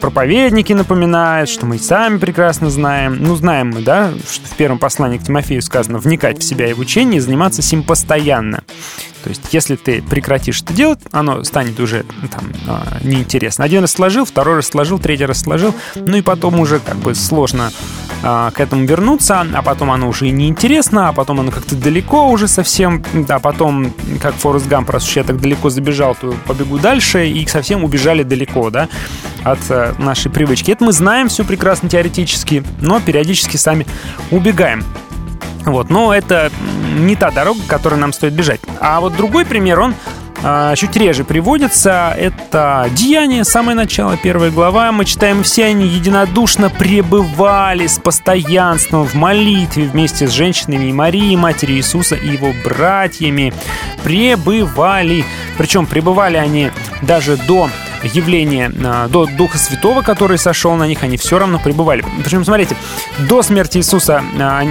[0.00, 3.18] проповедники напоминают, что мы сами прекрасно знаем.
[3.20, 6.72] Ну, знаем мы, да, что в первом послании к Тимофею сказано вникать в себя и
[6.72, 8.62] в учение и заниматься сим постоянно.
[9.24, 13.64] То есть, если ты прекратишь это делать, оно станет уже ну, там а, неинтересно.
[13.64, 17.14] Один раз сложил, второй раз сложил, третий раз сложил, ну и потом уже как бы
[17.14, 17.72] сложно
[18.22, 22.28] а, к этому вернуться, а потом оно уже и неинтересно, а потом оно как-то далеко
[22.28, 26.78] уже совсем, да, потом, как Форест Гамп, раз уж я так далеко забежал, то побегу
[26.78, 28.88] дальше, и совсем убежали далеко, да,
[29.42, 30.70] от а, нашей привычки.
[30.70, 33.86] Это мы знаем все прекрасно теоретически, но периодически сами
[34.30, 34.84] убегаем.
[35.64, 36.50] Вот, но это
[36.98, 38.60] не та дорога, которой нам стоит бежать.
[38.80, 39.94] А вот другой пример, он
[40.44, 42.14] а, чуть реже приводится.
[42.18, 44.90] Это «Деяние», самое начало, первая глава.
[44.90, 51.36] Мы читаем, все они единодушно пребывали с постоянством в молитве вместе с женщинами и Марией,
[51.36, 53.52] матерью Иисуса и его братьями.
[54.02, 55.24] Пребывали.
[55.58, 56.70] Причем пребывали они
[57.02, 57.68] даже до
[58.02, 62.04] явления а, до Духа Святого, который сошел на них, они все равно пребывали.
[62.22, 62.76] Причем, смотрите,
[63.28, 64.62] до смерти Иисуса а,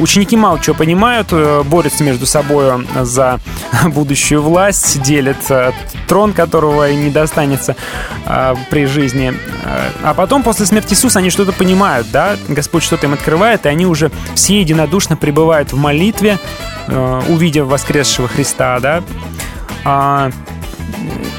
[0.00, 3.40] ученики мало чего понимают, э, борются между собой за
[3.86, 5.72] будущую власть, делят э,
[6.08, 7.76] трон, которого и не достанется
[8.26, 9.34] а, при жизни.
[10.02, 13.86] А потом, после смерти Иисуса, они что-то понимают, да, Господь что-то им открывает, и они
[13.86, 16.38] уже все единодушно пребывают в молитве,
[16.88, 19.02] э, увидев воскресшего Христа, да,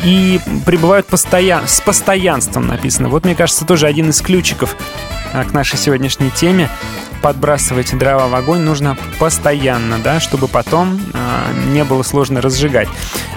[0.04, 1.68] и пребывают постоян...
[1.68, 3.10] с постоянством написано.
[3.10, 4.76] Вот, мне кажется, тоже один из ключиков
[5.34, 6.70] а, к нашей сегодняшней теме
[7.22, 12.88] подбрасывать дрова в огонь нужно постоянно, да, чтобы потом э, не было сложно разжигать.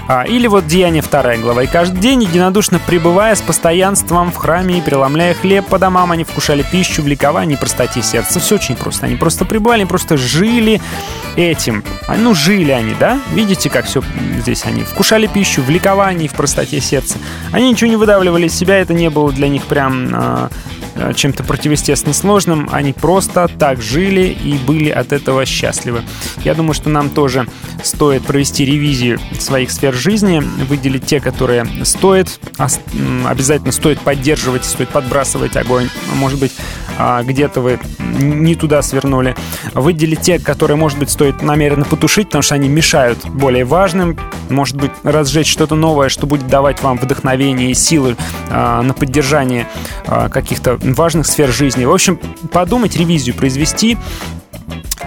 [0.07, 1.63] А, или вот Деяние 2 глава.
[1.63, 6.23] «И каждый день, единодушно пребывая с постоянством в храме и преломляя хлеб по домам, они
[6.23, 8.39] вкушали пищу в ликовании и простоте сердца».
[8.39, 9.07] Все очень просто.
[9.07, 10.81] Они просто пребывали, просто жили
[11.35, 11.83] этим.
[12.07, 13.19] А, ну, жили они, да?
[13.33, 14.03] Видите, как все
[14.41, 17.17] здесь они вкушали пищу в ликовании, в простоте сердца.
[17.51, 20.49] Они ничего не выдавливали из себя, это не было для них прям Э,
[21.15, 26.03] чем-то противоестественно сложным, они просто так жили и были от этого счастливы.
[26.43, 27.47] Я думаю, что нам тоже
[27.83, 32.39] стоит провести ревизию своих сфер жизни, выделить те, которые стоит,
[33.27, 35.89] обязательно стоит поддерживать, стоит подбрасывать огонь.
[36.15, 36.53] Может быть,
[36.97, 39.35] а, где-то вы не туда свернули.
[39.73, 44.17] Выделить те, которые, может быть, стоит намеренно потушить, потому что они мешают более важным.
[44.49, 48.15] Может быть, разжечь что-то новое, что будет давать вам вдохновение и силы
[48.49, 49.67] а, на поддержание
[50.07, 51.85] а, каких-то важных сфер жизни.
[51.85, 52.19] В общем,
[52.51, 53.97] подумать, ревизию произвести.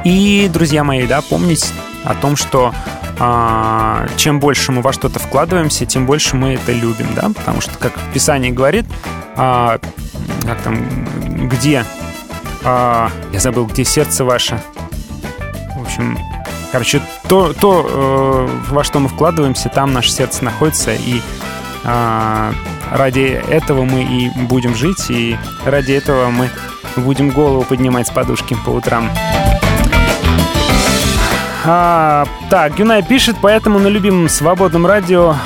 [0.04, 1.66] И, друзья мои, да, помнить
[2.04, 2.72] о том, что
[3.18, 7.76] а, чем больше мы во что-то вкладываемся, тем больше мы это любим, да, потому что,
[7.78, 8.86] как Писание говорит,
[9.36, 9.80] а,
[10.46, 11.84] как там, где,
[12.64, 14.62] а, я забыл, где сердце ваше,
[15.76, 16.18] в общем,
[16.70, 21.20] короче, то, то э, во что мы вкладываемся, там наше сердце находится, и
[21.90, 22.52] а,
[22.92, 26.50] ради этого мы и будем жить, и ради этого мы
[26.96, 29.10] будем голову поднимать с подушки по утрам.
[31.64, 35.36] А, так, Юнай пишет, поэтому на любимом свободном радио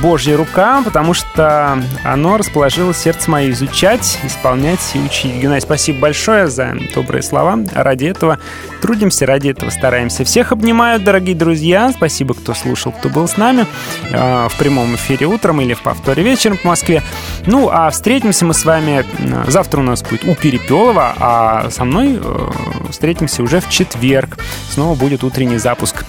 [0.00, 5.42] Божья рука, потому что оно расположило сердце мое изучать, исполнять и учить.
[5.42, 7.58] Юнай, спасибо большое за добрые слова.
[7.74, 8.38] Ради этого
[8.80, 10.24] трудимся, ради этого стараемся.
[10.24, 11.92] Всех обнимаю, дорогие друзья.
[11.94, 13.66] Спасибо, кто слушал, кто был с нами
[14.12, 17.02] а, в прямом эфире утром или в повторе вечером по Москве.
[17.46, 19.04] Ну, а встретимся мы с вами
[19.48, 22.50] завтра у нас будет у Перепелова, а со мной э,
[22.90, 24.38] встретимся уже в четверг.
[24.70, 26.04] Снова будет утренний запуск.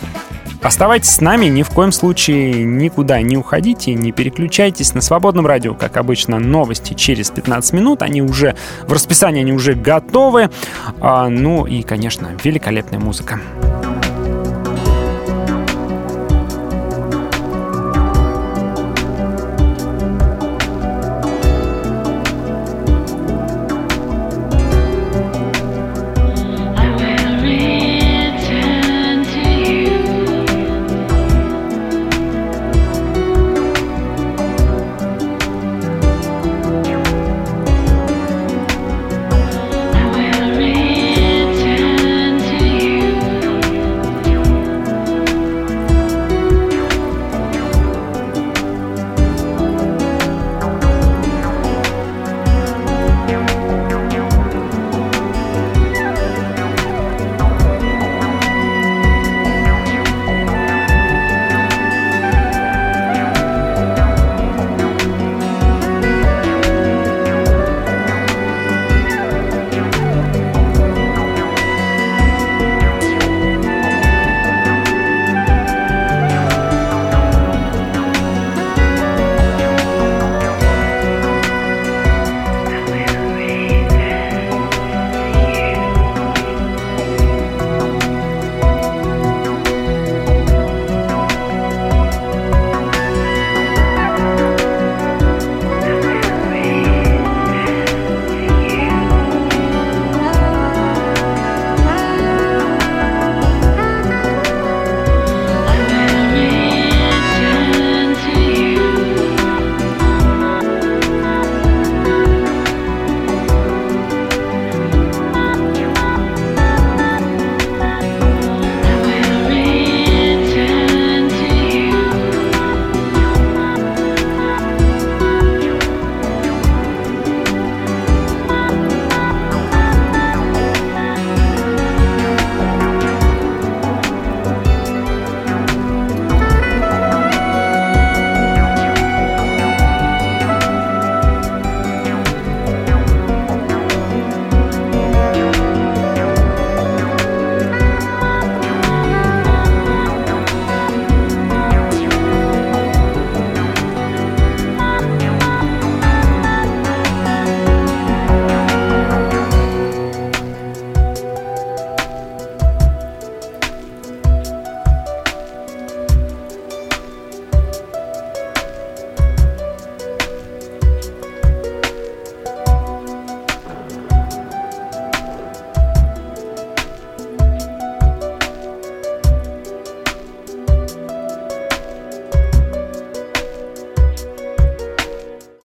[0.61, 4.93] Оставайтесь с нами, ни в коем случае никуда не уходите, не переключайтесь.
[4.93, 8.01] На свободном радио, как обычно, новости через 15 минут.
[8.01, 8.55] Они уже
[8.85, 10.49] в расписании, они уже готовы.
[10.99, 13.39] А, ну и, конечно, великолепная музыка.